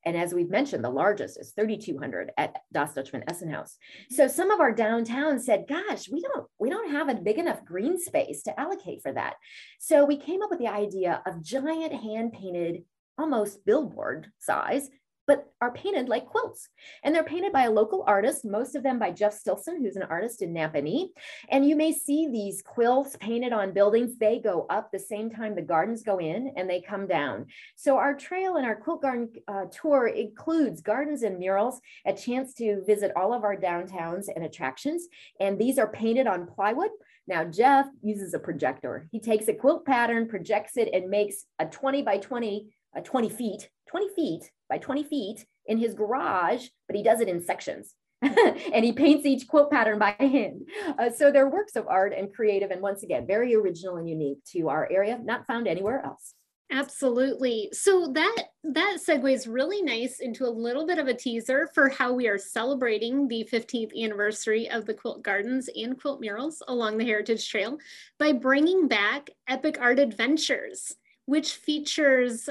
And 0.05 0.15
as 0.15 0.33
we've 0.33 0.49
mentioned, 0.49 0.85
the 0.85 0.89
largest 0.89 1.37
is 1.37 1.51
3,200 1.51 2.31
at 2.37 2.55
Das 2.71 2.93
Dutchman 2.93 3.25
Essenhaus. 3.29 3.75
So 4.09 4.29
some 4.29 4.51
of 4.51 4.61
our 4.61 4.71
downtown 4.71 5.41
said, 5.41 5.65
gosh, 5.67 6.07
we 6.09 6.21
don't, 6.21 6.47
we 6.57 6.69
don't 6.69 6.91
have 6.91 7.09
a 7.09 7.15
big 7.15 7.39
enough 7.39 7.65
green 7.65 7.99
space 7.99 8.43
to 8.43 8.57
allocate 8.57 9.01
for 9.01 9.11
that. 9.11 9.33
So 9.79 10.05
we 10.05 10.15
came 10.15 10.41
up 10.41 10.49
with 10.49 10.59
the 10.59 10.69
idea 10.69 11.21
of 11.25 11.43
giant 11.43 11.91
hand 11.91 12.31
painted, 12.31 12.85
almost 13.17 13.65
billboard 13.65 14.31
size 14.39 14.89
but 15.29 15.45
are 15.61 15.71
painted 15.71 16.09
like 16.09 16.25
quilts. 16.25 16.69
And 17.03 17.13
they're 17.13 17.23
painted 17.23 17.53
by 17.53 17.65
a 17.65 17.71
local 17.71 18.03
artist, 18.07 18.43
most 18.43 18.73
of 18.73 18.81
them 18.81 18.97
by 18.97 19.11
Jeff 19.11 19.31
Stilson, 19.31 19.77
who's 19.79 19.95
an 19.95 20.07
artist 20.09 20.41
in 20.41 20.55
Nappanee. 20.55 21.09
And 21.49 21.69
you 21.69 21.75
may 21.75 21.91
see 21.91 22.27
these 22.27 22.63
quilts 22.63 23.15
painted 23.17 23.53
on 23.53 23.71
buildings. 23.71 24.17
They 24.17 24.39
go 24.39 24.65
up 24.71 24.89
the 24.91 24.97
same 24.97 25.29
time 25.29 25.53
the 25.53 25.61
gardens 25.61 26.01
go 26.01 26.17
in 26.17 26.53
and 26.57 26.67
they 26.67 26.81
come 26.81 27.05
down. 27.05 27.45
So 27.75 27.97
our 27.97 28.15
trail 28.15 28.55
and 28.55 28.65
our 28.65 28.75
quilt 28.75 29.03
garden 29.03 29.29
uh, 29.47 29.65
tour 29.71 30.07
includes 30.07 30.81
gardens 30.81 31.21
and 31.21 31.37
murals, 31.37 31.79
a 32.07 32.13
chance 32.13 32.55
to 32.55 32.81
visit 32.87 33.11
all 33.15 33.31
of 33.31 33.43
our 33.43 33.55
downtowns 33.55 34.25
and 34.35 34.43
attractions. 34.43 35.09
And 35.39 35.59
these 35.59 35.77
are 35.77 35.91
painted 35.91 36.25
on 36.25 36.47
plywood. 36.47 36.89
Now, 37.27 37.43
Jeff 37.43 37.85
uses 38.01 38.33
a 38.33 38.39
projector. 38.39 39.07
He 39.11 39.19
takes 39.19 39.47
a 39.47 39.53
quilt 39.53 39.85
pattern, 39.85 40.27
projects 40.27 40.75
it, 40.75 40.89
and 40.91 41.11
makes 41.11 41.45
a 41.59 41.67
20 41.67 42.01
by 42.01 42.17
20, 42.17 42.73
a 42.95 43.01
20 43.03 43.29
feet, 43.29 43.69
20 43.89 44.09
feet 44.15 44.51
by 44.69 44.77
20 44.77 45.03
feet 45.03 45.45
in 45.65 45.77
his 45.77 45.93
garage, 45.93 46.67
but 46.87 46.95
he 46.95 47.03
does 47.03 47.19
it 47.19 47.27
in 47.27 47.41
sections. 47.41 47.95
and 48.21 48.83
he 48.83 48.91
paints 48.91 49.25
each 49.25 49.47
quilt 49.47 49.71
pattern 49.71 49.97
by 49.97 50.13
hand. 50.19 50.67
Uh, 50.97 51.09
so 51.09 51.31
they're 51.31 51.49
works 51.49 51.75
of 51.75 51.87
art 51.87 52.13
and 52.15 52.33
creative, 52.33 52.69
and 52.69 52.81
once 52.81 53.03
again, 53.03 53.25
very 53.25 53.55
original 53.55 53.97
and 53.97 54.09
unique 54.09 54.43
to 54.43 54.67
our 54.67 54.87
area, 54.91 55.17
not 55.23 55.47
found 55.47 55.67
anywhere 55.67 56.03
else. 56.05 56.33
Absolutely. 56.71 57.69
So 57.71 58.11
that 58.13 58.43
that 58.63 58.97
segues 59.03 59.51
really 59.51 59.81
nice 59.81 60.19
into 60.19 60.45
a 60.45 60.49
little 60.49 60.85
bit 60.85 60.99
of 60.99 61.07
a 61.07 61.13
teaser 61.13 61.67
for 61.73 61.89
how 61.89 62.13
we 62.13 62.27
are 62.27 62.37
celebrating 62.37 63.27
the 63.27 63.47
15th 63.51 63.91
anniversary 63.99 64.69
of 64.69 64.85
the 64.85 64.93
Quilt 64.93 65.23
Gardens 65.23 65.67
and 65.75 65.99
Quilt 65.99 66.21
Murals 66.21 66.61
along 66.67 66.97
the 66.97 67.05
Heritage 67.05 67.49
Trail 67.49 67.79
by 68.19 68.33
bringing 68.33 68.87
back 68.87 69.31
Epic 69.47 69.77
Art 69.81 69.97
Adventures, 69.97 70.95
which 71.25 71.53
features 71.53 72.49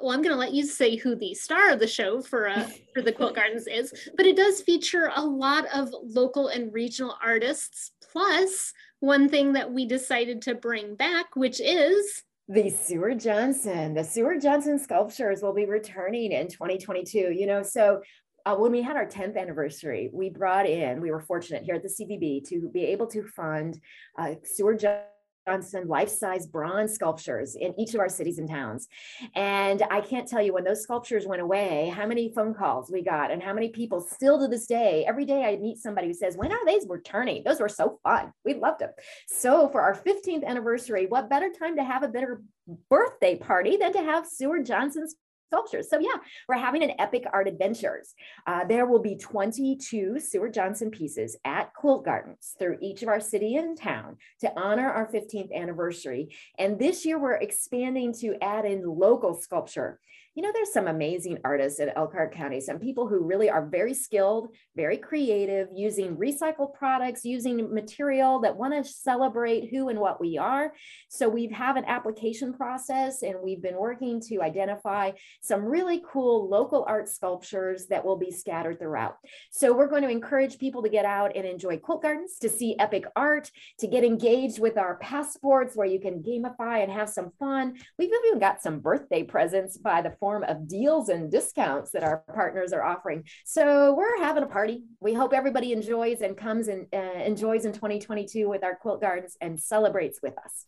well, 0.00 0.12
I'm 0.12 0.22
going 0.22 0.34
to 0.34 0.38
let 0.38 0.52
you 0.52 0.64
say 0.64 0.96
who 0.96 1.14
the 1.14 1.34
star 1.34 1.70
of 1.70 1.80
the 1.80 1.86
show 1.86 2.20
for 2.20 2.48
uh, 2.48 2.68
for 2.94 3.02
the 3.02 3.12
Quilt 3.12 3.34
Gardens 3.34 3.66
is, 3.66 3.92
but 4.16 4.26
it 4.26 4.36
does 4.36 4.62
feature 4.62 5.10
a 5.14 5.24
lot 5.24 5.66
of 5.74 5.90
local 6.02 6.48
and 6.48 6.72
regional 6.72 7.16
artists. 7.24 7.92
Plus, 8.12 8.72
one 9.00 9.28
thing 9.28 9.52
that 9.52 9.72
we 9.72 9.86
decided 9.86 10.42
to 10.42 10.54
bring 10.54 10.94
back, 10.94 11.36
which 11.36 11.60
is 11.60 12.22
the 12.48 12.70
Seward 12.70 13.20
Johnson, 13.20 13.94
the 13.94 14.04
Seward 14.04 14.40
Johnson 14.40 14.78
sculptures 14.78 15.42
will 15.42 15.54
be 15.54 15.66
returning 15.66 16.32
in 16.32 16.48
2022. 16.48 17.32
You 17.32 17.46
know, 17.46 17.62
so 17.62 18.02
uh, 18.46 18.54
when 18.54 18.70
we 18.70 18.80
had 18.80 18.96
our 18.96 19.06
10th 19.06 19.36
anniversary, 19.36 20.08
we 20.12 20.30
brought 20.30 20.66
in, 20.66 21.00
we 21.00 21.10
were 21.10 21.20
fortunate 21.20 21.64
here 21.64 21.74
at 21.74 21.82
the 21.82 21.88
CVB 21.88 22.48
to 22.48 22.70
be 22.72 22.84
able 22.84 23.08
to 23.08 23.24
fund 23.24 23.80
uh, 24.16 24.34
Seward 24.44 24.78
Johnson 24.78 25.02
Johnson 25.46 25.86
life-size 25.86 26.46
bronze 26.46 26.92
sculptures 26.92 27.54
in 27.54 27.78
each 27.78 27.94
of 27.94 28.00
our 28.00 28.08
cities 28.08 28.38
and 28.38 28.48
towns. 28.48 28.88
And 29.36 29.82
I 29.90 30.00
can't 30.00 30.26
tell 30.26 30.42
you 30.42 30.52
when 30.52 30.64
those 30.64 30.82
sculptures 30.82 31.24
went 31.24 31.40
away, 31.40 31.92
how 31.94 32.04
many 32.06 32.32
phone 32.34 32.52
calls 32.52 32.90
we 32.90 33.02
got 33.02 33.30
and 33.30 33.40
how 33.40 33.52
many 33.52 33.68
people 33.68 34.00
still 34.00 34.40
to 34.40 34.48
this 34.48 34.66
day, 34.66 35.04
every 35.06 35.24
day 35.24 35.44
I 35.44 35.56
meet 35.56 35.78
somebody 35.78 36.08
who 36.08 36.14
says, 36.14 36.36
when 36.36 36.52
are 36.52 36.66
these 36.66 36.86
returning? 36.88 37.44
Those 37.44 37.60
were 37.60 37.68
so 37.68 38.00
fun. 38.02 38.32
We 38.44 38.54
loved 38.54 38.80
them. 38.80 38.90
So 39.28 39.68
for 39.68 39.82
our 39.82 39.94
15th 39.94 40.44
anniversary, 40.44 41.06
what 41.06 41.30
better 41.30 41.50
time 41.50 41.76
to 41.76 41.84
have 41.84 42.02
a 42.02 42.08
better 42.08 42.42
birthday 42.90 43.36
party 43.36 43.76
than 43.76 43.92
to 43.92 44.02
have 44.02 44.26
Seward 44.26 44.66
Johnson's 44.66 45.14
sculptures. 45.46 45.88
So 45.90 45.98
yeah, 45.98 46.16
we're 46.48 46.56
having 46.56 46.82
an 46.82 46.92
epic 46.98 47.24
art 47.32 47.48
adventures. 47.48 48.14
Uh, 48.46 48.64
there 48.64 48.86
will 48.86 49.00
be 49.00 49.16
22 49.16 50.18
Seward 50.20 50.54
Johnson 50.54 50.90
pieces 50.90 51.36
at 51.44 51.72
Quilt 51.74 52.04
Gardens 52.04 52.54
through 52.58 52.78
each 52.80 53.02
of 53.02 53.08
our 53.08 53.20
city 53.20 53.56
and 53.56 53.78
town 53.78 54.16
to 54.40 54.52
honor 54.58 54.90
our 54.90 55.06
15th 55.06 55.54
anniversary. 55.54 56.34
And 56.58 56.78
this 56.78 57.04
year 57.04 57.18
we're 57.18 57.34
expanding 57.34 58.12
to 58.20 58.36
add 58.42 58.64
in 58.64 58.82
local 58.84 59.34
sculpture 59.34 60.00
you 60.36 60.42
know, 60.42 60.50
there's 60.52 60.72
some 60.72 60.86
amazing 60.86 61.38
artists 61.44 61.80
in 61.80 61.88
Elkhart 61.96 62.34
County, 62.34 62.60
some 62.60 62.78
people 62.78 63.08
who 63.08 63.24
really 63.24 63.48
are 63.48 63.64
very 63.64 63.94
skilled, 63.94 64.54
very 64.76 64.98
creative, 64.98 65.68
using 65.74 66.14
recycled 66.14 66.74
products, 66.74 67.24
using 67.24 67.72
material 67.72 68.38
that 68.40 68.54
want 68.54 68.74
to 68.74 68.84
celebrate 68.84 69.70
who 69.70 69.88
and 69.88 69.98
what 69.98 70.20
we 70.20 70.36
are. 70.36 70.74
So 71.08 71.26
we 71.26 71.46
have 71.48 71.76
an 71.76 71.86
application 71.86 72.52
process 72.52 73.22
and 73.22 73.36
we've 73.42 73.62
been 73.62 73.78
working 73.78 74.20
to 74.28 74.42
identify 74.42 75.12
some 75.40 75.64
really 75.64 76.02
cool 76.06 76.50
local 76.50 76.84
art 76.86 77.08
sculptures 77.08 77.86
that 77.86 78.04
will 78.04 78.18
be 78.18 78.30
scattered 78.30 78.78
throughout. 78.78 79.16
So 79.50 79.74
we're 79.74 79.88
going 79.88 80.02
to 80.02 80.10
encourage 80.10 80.58
people 80.58 80.82
to 80.82 80.90
get 80.90 81.06
out 81.06 81.34
and 81.34 81.46
enjoy 81.46 81.78
quilt 81.78 82.02
gardens, 82.02 82.38
to 82.40 82.50
see 82.50 82.78
epic 82.78 83.06
art, 83.16 83.50
to 83.78 83.86
get 83.86 84.04
engaged 84.04 84.58
with 84.58 84.76
our 84.76 84.96
passports 84.96 85.74
where 85.74 85.86
you 85.86 85.98
can 85.98 86.22
gamify 86.22 86.82
and 86.82 86.92
have 86.92 87.08
some 87.08 87.32
fun. 87.38 87.76
We've 87.98 88.10
even 88.26 88.38
got 88.38 88.60
some 88.60 88.80
birthday 88.80 89.22
presents 89.22 89.78
by 89.78 90.02
the 90.02 90.10
form 90.26 90.42
of 90.42 90.66
deals 90.66 91.08
and 91.08 91.30
discounts 91.30 91.92
that 91.92 92.02
our 92.02 92.24
partners 92.34 92.72
are 92.72 92.82
offering. 92.82 93.22
So 93.44 93.94
we're 93.94 94.18
having 94.18 94.42
a 94.42 94.48
party. 94.48 94.82
We 94.98 95.14
hope 95.14 95.32
everybody 95.32 95.72
enjoys 95.72 96.20
and 96.20 96.36
comes 96.36 96.66
and 96.66 96.88
uh, 96.92 97.22
enjoys 97.24 97.64
in 97.64 97.72
2022 97.72 98.48
with 98.48 98.64
our 98.64 98.74
quilt 98.74 99.00
gardens 99.00 99.36
and 99.40 99.60
celebrates 99.60 100.18
with 100.24 100.36
us. 100.36 100.66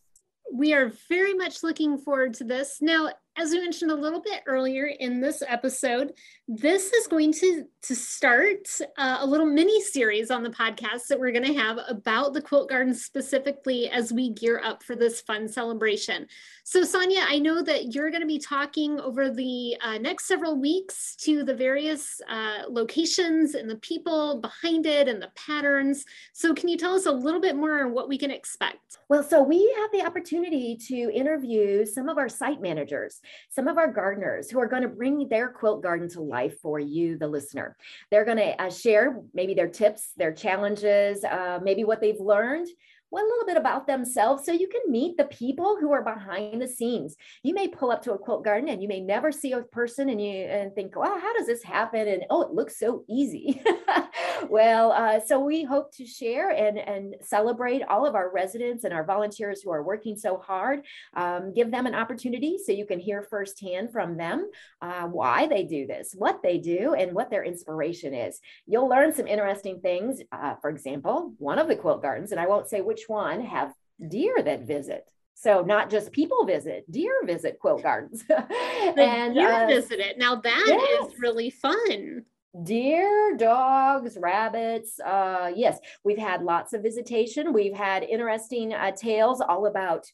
We 0.55 0.75
are 0.75 0.93
very 1.09 1.35
much 1.35 1.65
looking 1.65 1.99
forward 1.99 2.35
to 2.35 2.45
this. 2.45 2.79
Now, 2.81 3.11
as 3.39 3.53
we 3.53 3.61
mentioned 3.61 3.93
a 3.93 3.95
little 3.95 4.21
bit 4.21 4.43
earlier 4.47 4.87
in 4.87 5.21
this 5.21 5.43
episode, 5.47 6.13
this 6.49 6.93
is 6.93 7.07
going 7.07 7.33
to, 7.33 7.65
to 7.83 7.95
start 7.95 8.67
uh, 8.97 9.19
a 9.21 9.27
little 9.27 9.47
mini 9.47 9.81
series 9.81 10.31
on 10.31 10.43
the 10.43 10.51
podcast 10.51 11.07
that 11.09 11.21
we're 11.21 11.31
going 11.31 11.45
to 11.45 11.55
have 11.55 11.79
about 11.89 12.33
the 12.33 12.43
quilt 12.43 12.69
garden 12.69 12.93
specifically 12.93 13.89
as 13.91 14.13
we 14.13 14.31
gear 14.31 14.61
up 14.65 14.83
for 14.83 14.97
this 14.97 15.21
fun 15.21 15.47
celebration. 15.47 16.27
So, 16.65 16.83
Sonia, 16.83 17.25
I 17.27 17.39
know 17.39 17.63
that 17.63 17.95
you're 17.95 18.11
going 18.11 18.23
to 18.23 18.27
be 18.27 18.39
talking 18.39 18.99
over 19.01 19.31
the 19.31 19.77
uh, 19.83 19.99
next 19.99 20.27
several 20.27 20.57
weeks 20.59 21.15
to 21.21 21.45
the 21.45 21.55
various 21.55 22.21
uh, 22.29 22.63
locations 22.69 23.55
and 23.55 23.71
the 23.71 23.77
people 23.77 24.41
behind 24.41 24.85
it 24.85 25.07
and 25.07 25.23
the 25.23 25.31
patterns. 25.37 26.05
So, 26.33 26.55
can 26.55 26.69
you 26.69 26.77
tell 26.77 26.95
us 26.95 27.07
a 27.07 27.13
little 27.13 27.41
bit 27.41 27.57
more 27.57 27.85
on 27.85 27.93
what 27.93 28.09
we 28.09 28.19
can 28.19 28.31
expect? 28.31 28.99
Well, 29.09 29.23
so 29.23 29.43
we 29.43 29.75
have 29.81 29.93
the 29.93 30.07
opportunity 30.07 30.77
to 30.89 31.11
interview 31.15 31.87
some 31.87 32.09
of 32.09 32.19
our 32.19 32.29
site 32.29 32.61
managers 32.61 33.21
some 33.51 33.69
of 33.69 33.79
our 33.79 33.93
gardeners 33.93 34.51
who 34.51 34.61
are 34.61 34.67
going 34.67 34.83
to 34.83 34.89
bring 34.89 35.29
their 35.29 35.49
quilt 35.49 35.83
garden 35.83 36.09
to 36.11 36.21
life 36.21 36.59
for 36.61 36.79
you, 36.79 37.19
the 37.19 37.29
listener. 37.29 37.77
They're 38.11 38.25
going 38.25 38.39
to 38.39 38.63
uh, 38.63 38.71
share 38.71 39.21
maybe 39.35 39.55
their 39.55 39.69
tips, 39.69 40.11
their 40.17 40.33
challenges, 40.33 41.25
uh, 41.25 41.61
maybe 41.63 41.85
what 41.85 42.01
they've 42.01 42.21
learned 42.21 42.69
well, 43.11 43.25
a 43.25 43.29
little 43.29 43.47
bit 43.47 43.57
about 43.57 43.87
themselves 43.87 44.45
so 44.45 44.53
you 44.53 44.69
can 44.69 44.91
meet 44.91 45.17
the 45.17 45.25
people 45.25 45.77
who 45.81 45.93
are 45.93 46.03
behind 46.03 46.61
the 46.61 46.69
scenes. 46.69 47.17
You 47.43 47.55
may 47.55 47.69
pull 47.69 47.91
up 47.91 48.03
to 48.03 48.13
a 48.13 48.19
quilt 48.19 48.45
garden 48.45 48.69
and 48.69 48.83
you 48.83 48.89
may 48.89 49.01
never 49.01 49.33
see 49.33 49.53
a 49.53 49.63
person 49.63 50.11
and 50.11 50.21
you 50.21 50.31
and 50.31 50.75
think, 50.75 50.97
wow, 50.97 51.19
how 51.19 51.37
does 51.37 51.47
this 51.47 51.63
happen? 51.63 52.07
And 52.07 52.25
oh, 52.31 52.43
it 52.43 52.53
looks 52.53 52.79
so 52.79 53.05
easy. 53.09 53.63
well, 54.49 54.93
uh, 54.93 55.21
so 55.25 55.41
we 55.41 55.65
hope 55.65 55.95
to 55.97 56.07
share 56.07 56.51
and, 56.51 56.79
and 56.79 57.15
celebrate 57.23 57.83
all 57.83 58.07
of 58.07 58.15
our 58.15 58.31
residents 58.31 58.85
and 58.85 58.93
our 58.93 59.05
volunteers 59.05 59.63
who 59.63 59.71
are 59.71 59.83
working 59.83 60.17
so 60.17 60.37
hard. 60.37 60.85
Um, 61.15 61.55
give 61.55 61.71
them 61.71 61.87
an 61.87 61.95
opportunity 61.95 62.59
so 62.59 62.73
you 62.73 62.87
can 62.87 62.99
hear 62.99 63.23
firsthand 63.23 63.91
from 63.93 64.17
them 64.17 64.51
uh, 64.83 65.07
why 65.07 65.47
they 65.47 65.65
do 65.65 65.87
this, 65.87 66.15
what 66.17 66.43
they 66.43 66.59
do, 66.59 66.95
and 66.95 67.15
what 67.15 67.31
their 67.31 67.45
inspiration 67.45 68.15
is. 68.15 68.41
You'll 68.67 68.89
learn 68.89 69.15
some 69.15 69.27
interesting 69.27 69.81
things. 69.81 70.21
Uh, 70.31 70.55
for 70.61 70.71
example, 70.71 71.33
one 71.39 71.59
of 71.59 71.69
the 71.69 71.77
quilt 71.77 72.03
gardens, 72.03 72.33
and 72.33 72.41
I 72.41 72.47
won't 72.47 72.69
say 72.69 72.81
which 72.81 72.98
which 72.99 73.09
one 73.09 73.45
have 73.45 73.73
deer 74.09 74.43
that 74.43 74.63
visit. 74.63 75.09
So 75.35 75.63
not 75.63 75.89
just 75.89 76.11
people 76.11 76.45
visit, 76.45 76.91
deer 76.91 77.15
visit 77.25 77.59
quilt 77.61 77.83
gardens. 77.83 78.25
and 78.97 79.35
deer 79.35 79.53
uh, 79.53 79.67
visit 79.69 80.01
it. 80.01 80.19
Now 80.19 80.37
that 80.37 80.65
yes. 80.67 81.13
is 81.13 81.21
really 81.21 81.51
fun. 81.51 82.25
Deer, 82.65 83.37
dogs, 83.37 84.17
rabbits. 84.21 84.99
Uh, 84.99 85.53
yes, 85.55 85.79
we've 86.03 86.19
had 86.19 86.43
lots 86.43 86.73
of 86.73 86.83
visitation. 86.83 87.53
We've 87.53 87.75
had 87.75 88.03
interesting 88.03 88.73
uh, 88.73 88.91
tales 88.93 89.41
all 89.41 89.67
about 89.67 90.07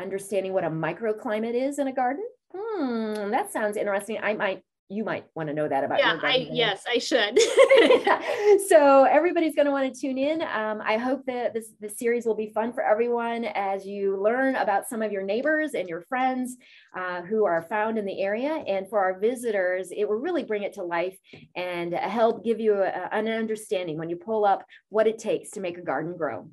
understanding 0.00 0.54
what 0.54 0.64
a 0.64 0.70
microclimate 0.70 1.54
is 1.54 1.78
in 1.78 1.88
a 1.88 1.92
garden. 1.92 2.24
Hmm, 2.54 3.30
that 3.30 3.52
sounds 3.52 3.76
interesting. 3.76 4.18
I 4.22 4.32
might 4.32 4.62
you 4.92 5.04
might 5.04 5.24
want 5.34 5.48
to 5.48 5.54
know 5.54 5.66
that 5.66 5.84
about 5.84 5.98
yeah 5.98 6.18
i 6.22 6.48
yes 6.50 6.84
i 6.88 6.98
should. 6.98 7.38
So 8.68 9.04
everybody's 9.04 9.54
going 9.54 9.66
to 9.66 9.72
want 9.72 9.92
to 9.92 10.00
tune 10.00 10.18
in. 10.18 10.42
Um, 10.42 10.82
i 10.84 10.96
hope 10.96 11.24
that 11.26 11.54
this 11.54 11.68
this 11.80 11.98
series 11.98 12.26
will 12.26 12.34
be 12.34 12.48
fun 12.48 12.72
for 12.72 12.82
everyone 12.82 13.44
as 13.44 13.86
you 13.86 14.20
learn 14.22 14.56
about 14.56 14.88
some 14.88 15.02
of 15.02 15.12
your 15.12 15.22
neighbors 15.22 15.74
and 15.74 15.88
your 15.88 16.02
friends 16.02 16.56
uh, 16.96 17.22
who 17.22 17.44
are 17.44 17.62
found 17.62 17.98
in 17.98 18.04
the 18.04 18.20
area. 18.20 18.62
And 18.66 18.88
for 18.88 18.98
our 18.98 19.18
visitors 19.18 19.90
it 19.90 20.08
will 20.08 20.16
really 20.16 20.44
bring 20.44 20.62
it 20.62 20.74
to 20.74 20.82
life 20.82 21.16
and 21.56 21.94
help 21.94 22.44
give 22.44 22.60
you 22.60 22.74
a, 22.74 23.08
an 23.12 23.28
understanding 23.28 23.98
when 23.98 24.10
you 24.10 24.16
pull 24.16 24.44
up 24.44 24.64
what 24.90 25.06
it 25.06 25.18
takes 25.18 25.50
to 25.52 25.60
make 25.60 25.78
a 25.78 25.82
garden 25.82 26.16
grow. 26.16 26.48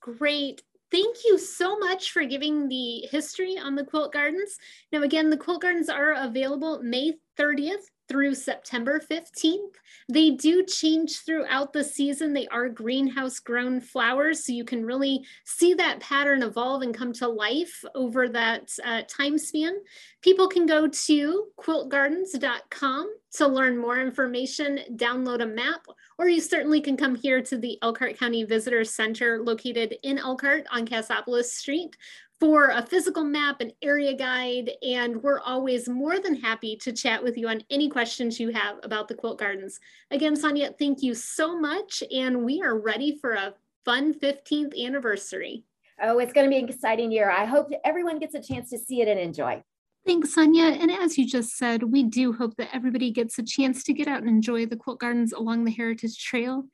Great 0.00 0.62
thank 0.94 1.16
you 1.24 1.36
so 1.38 1.76
much 1.76 2.12
for 2.12 2.24
giving 2.24 2.68
the 2.68 3.00
history 3.10 3.58
on 3.58 3.74
the 3.74 3.84
quilt 3.84 4.12
gardens. 4.12 4.56
Now, 4.92 5.02
again, 5.02 5.28
the 5.28 5.36
quilt 5.36 5.62
gardens 5.62 5.88
are 5.88 6.12
available 6.12 6.80
May 6.84 7.14
30th 7.36 7.90
through 8.08 8.34
September 8.34 9.00
15th. 9.00 9.74
They 10.08 10.30
do 10.30 10.64
change 10.64 11.20
throughout 11.24 11.72
the 11.72 11.84
season. 11.84 12.32
They 12.32 12.46
are 12.48 12.68
greenhouse 12.68 13.38
grown 13.38 13.80
flowers, 13.80 14.44
so 14.44 14.52
you 14.52 14.64
can 14.64 14.84
really 14.84 15.24
see 15.44 15.74
that 15.74 16.00
pattern 16.00 16.42
evolve 16.42 16.82
and 16.82 16.94
come 16.94 17.12
to 17.14 17.28
life 17.28 17.84
over 17.94 18.28
that 18.28 18.70
uh, 18.84 19.02
time 19.08 19.38
span. 19.38 19.76
People 20.22 20.48
can 20.48 20.66
go 20.66 20.86
to 20.88 21.46
quiltgardens.com 21.58 23.14
to 23.34 23.48
learn 23.48 23.78
more 23.78 23.98
information, 23.98 24.80
download 24.96 25.42
a 25.42 25.46
map, 25.46 25.86
or 26.18 26.28
you 26.28 26.40
certainly 26.40 26.80
can 26.80 26.96
come 26.96 27.14
here 27.14 27.42
to 27.42 27.58
the 27.58 27.78
Elkhart 27.82 28.18
County 28.18 28.44
Visitor 28.44 28.84
Center 28.84 29.42
located 29.42 29.96
in 30.02 30.18
Elkhart 30.18 30.66
on 30.70 30.86
Cassopolis 30.86 31.52
Street 31.52 31.96
for 32.40 32.68
a 32.68 32.84
physical 32.84 33.24
map, 33.24 33.60
an 33.60 33.72
area 33.82 34.16
guide, 34.16 34.70
and 34.82 35.22
we're 35.22 35.40
always 35.40 35.88
more 35.88 36.18
than 36.18 36.34
happy 36.34 36.76
to 36.76 36.92
chat 36.92 37.22
with 37.22 37.38
you 37.38 37.48
on 37.48 37.62
any 37.70 37.88
questions 37.88 38.40
you 38.40 38.50
have 38.50 38.76
about 38.82 39.08
the 39.08 39.14
Quilt 39.14 39.38
Gardens. 39.38 39.78
Again, 40.10 40.36
Sonia, 40.36 40.72
thank 40.78 41.02
you 41.02 41.14
so 41.14 41.58
much, 41.58 42.02
and 42.12 42.44
we 42.44 42.60
are 42.60 42.78
ready 42.78 43.18
for 43.20 43.32
a 43.34 43.54
fun 43.84 44.14
15th 44.14 44.78
anniversary. 44.84 45.64
Oh, 46.02 46.18
it's 46.18 46.32
going 46.32 46.44
to 46.44 46.50
be 46.50 46.58
an 46.58 46.68
exciting 46.68 47.12
year. 47.12 47.30
I 47.30 47.44
hope 47.44 47.70
everyone 47.84 48.18
gets 48.18 48.34
a 48.34 48.42
chance 48.42 48.70
to 48.70 48.78
see 48.78 49.00
it 49.00 49.08
and 49.08 49.20
enjoy. 49.20 49.62
Thanks, 50.06 50.34
Sonia. 50.34 50.64
And 50.64 50.90
as 50.90 51.16
you 51.16 51.26
just 51.26 51.56
said, 51.56 51.82
we 51.82 52.02
do 52.02 52.34
hope 52.34 52.56
that 52.56 52.68
everybody 52.74 53.10
gets 53.10 53.38
a 53.38 53.42
chance 53.42 53.82
to 53.84 53.94
get 53.94 54.06
out 54.06 54.20
and 54.20 54.28
enjoy 54.28 54.66
the 54.66 54.76
quilt 54.76 55.00
gardens 55.00 55.32
along 55.32 55.64
the 55.64 55.70
Heritage 55.70 56.22
Trail. 56.22 56.64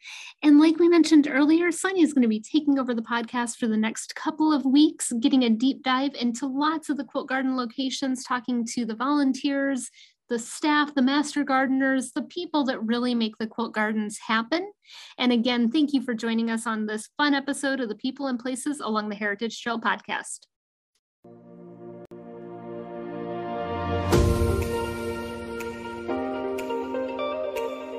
And 0.43 0.59
like 0.59 0.81
we 0.81 0.89
mentioned 0.89 1.29
earlier, 1.31 1.71
Sonia 1.71 2.03
is 2.03 2.13
going 2.13 2.23
to 2.23 2.29
be 2.29 2.41
taking 2.41 2.77
over 2.77 2.93
the 2.93 3.03
podcast 3.03 3.59
for 3.59 3.69
the 3.69 3.77
next 3.77 4.17
couple 4.17 4.53
of 4.53 4.65
weeks, 4.65 5.13
getting 5.21 5.45
a 5.45 5.51
deep 5.51 5.85
dive 5.85 6.15
into 6.19 6.49
lots 6.49 6.89
of 6.89 6.97
the 6.97 7.05
quilt 7.05 7.29
garden 7.29 7.57
locations, 7.57 8.25
talking 8.25 8.67
to 8.75 8.85
the 8.85 8.97
volunteers, 8.97 9.91
the 10.29 10.39
staff, 10.39 10.93
the 10.97 11.03
master 11.03 11.45
gardeners, 11.45 12.11
the 12.11 12.23
people 12.23 12.65
that 12.65 12.85
really 12.85 13.15
make 13.15 13.37
the 13.39 13.47
quilt 13.47 13.73
gardens 13.73 14.19
happen. 14.27 14.73
And 15.19 15.31
again, 15.31 15.71
thank 15.71 15.93
you 15.93 16.03
for 16.03 16.15
joining 16.15 16.51
us 16.51 16.67
on 16.67 16.87
this 16.87 17.09
fun 17.17 17.35
episode 17.35 17.79
of 17.79 17.89
the 17.89 17.95
People 17.95 18.27
and 18.27 18.41
Places 18.41 18.81
Along 18.81 19.09
the 19.09 19.15
Heritage 19.15 19.63
Trail 19.63 19.81
podcast. 19.81 20.47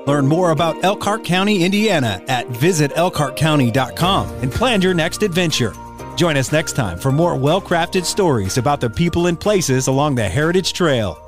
Learn 0.06 0.26
more 0.26 0.50
about 0.50 0.82
Elkhart 0.82 1.24
County, 1.24 1.64
Indiana 1.64 2.22
at 2.28 2.48
visitelkhartcounty.com 2.48 4.28
and 4.42 4.50
plan 4.50 4.82
your 4.82 4.94
next 4.94 5.22
adventure. 5.22 5.74
Join 6.16 6.36
us 6.36 6.52
next 6.52 6.72
time 6.72 6.98
for 6.98 7.12
more 7.12 7.36
well 7.36 7.60
crafted 7.60 8.04
stories 8.04 8.58
about 8.58 8.80
the 8.80 8.90
people 8.90 9.26
and 9.26 9.38
places 9.38 9.86
along 9.86 10.16
the 10.16 10.28
Heritage 10.28 10.72
Trail. 10.72 11.21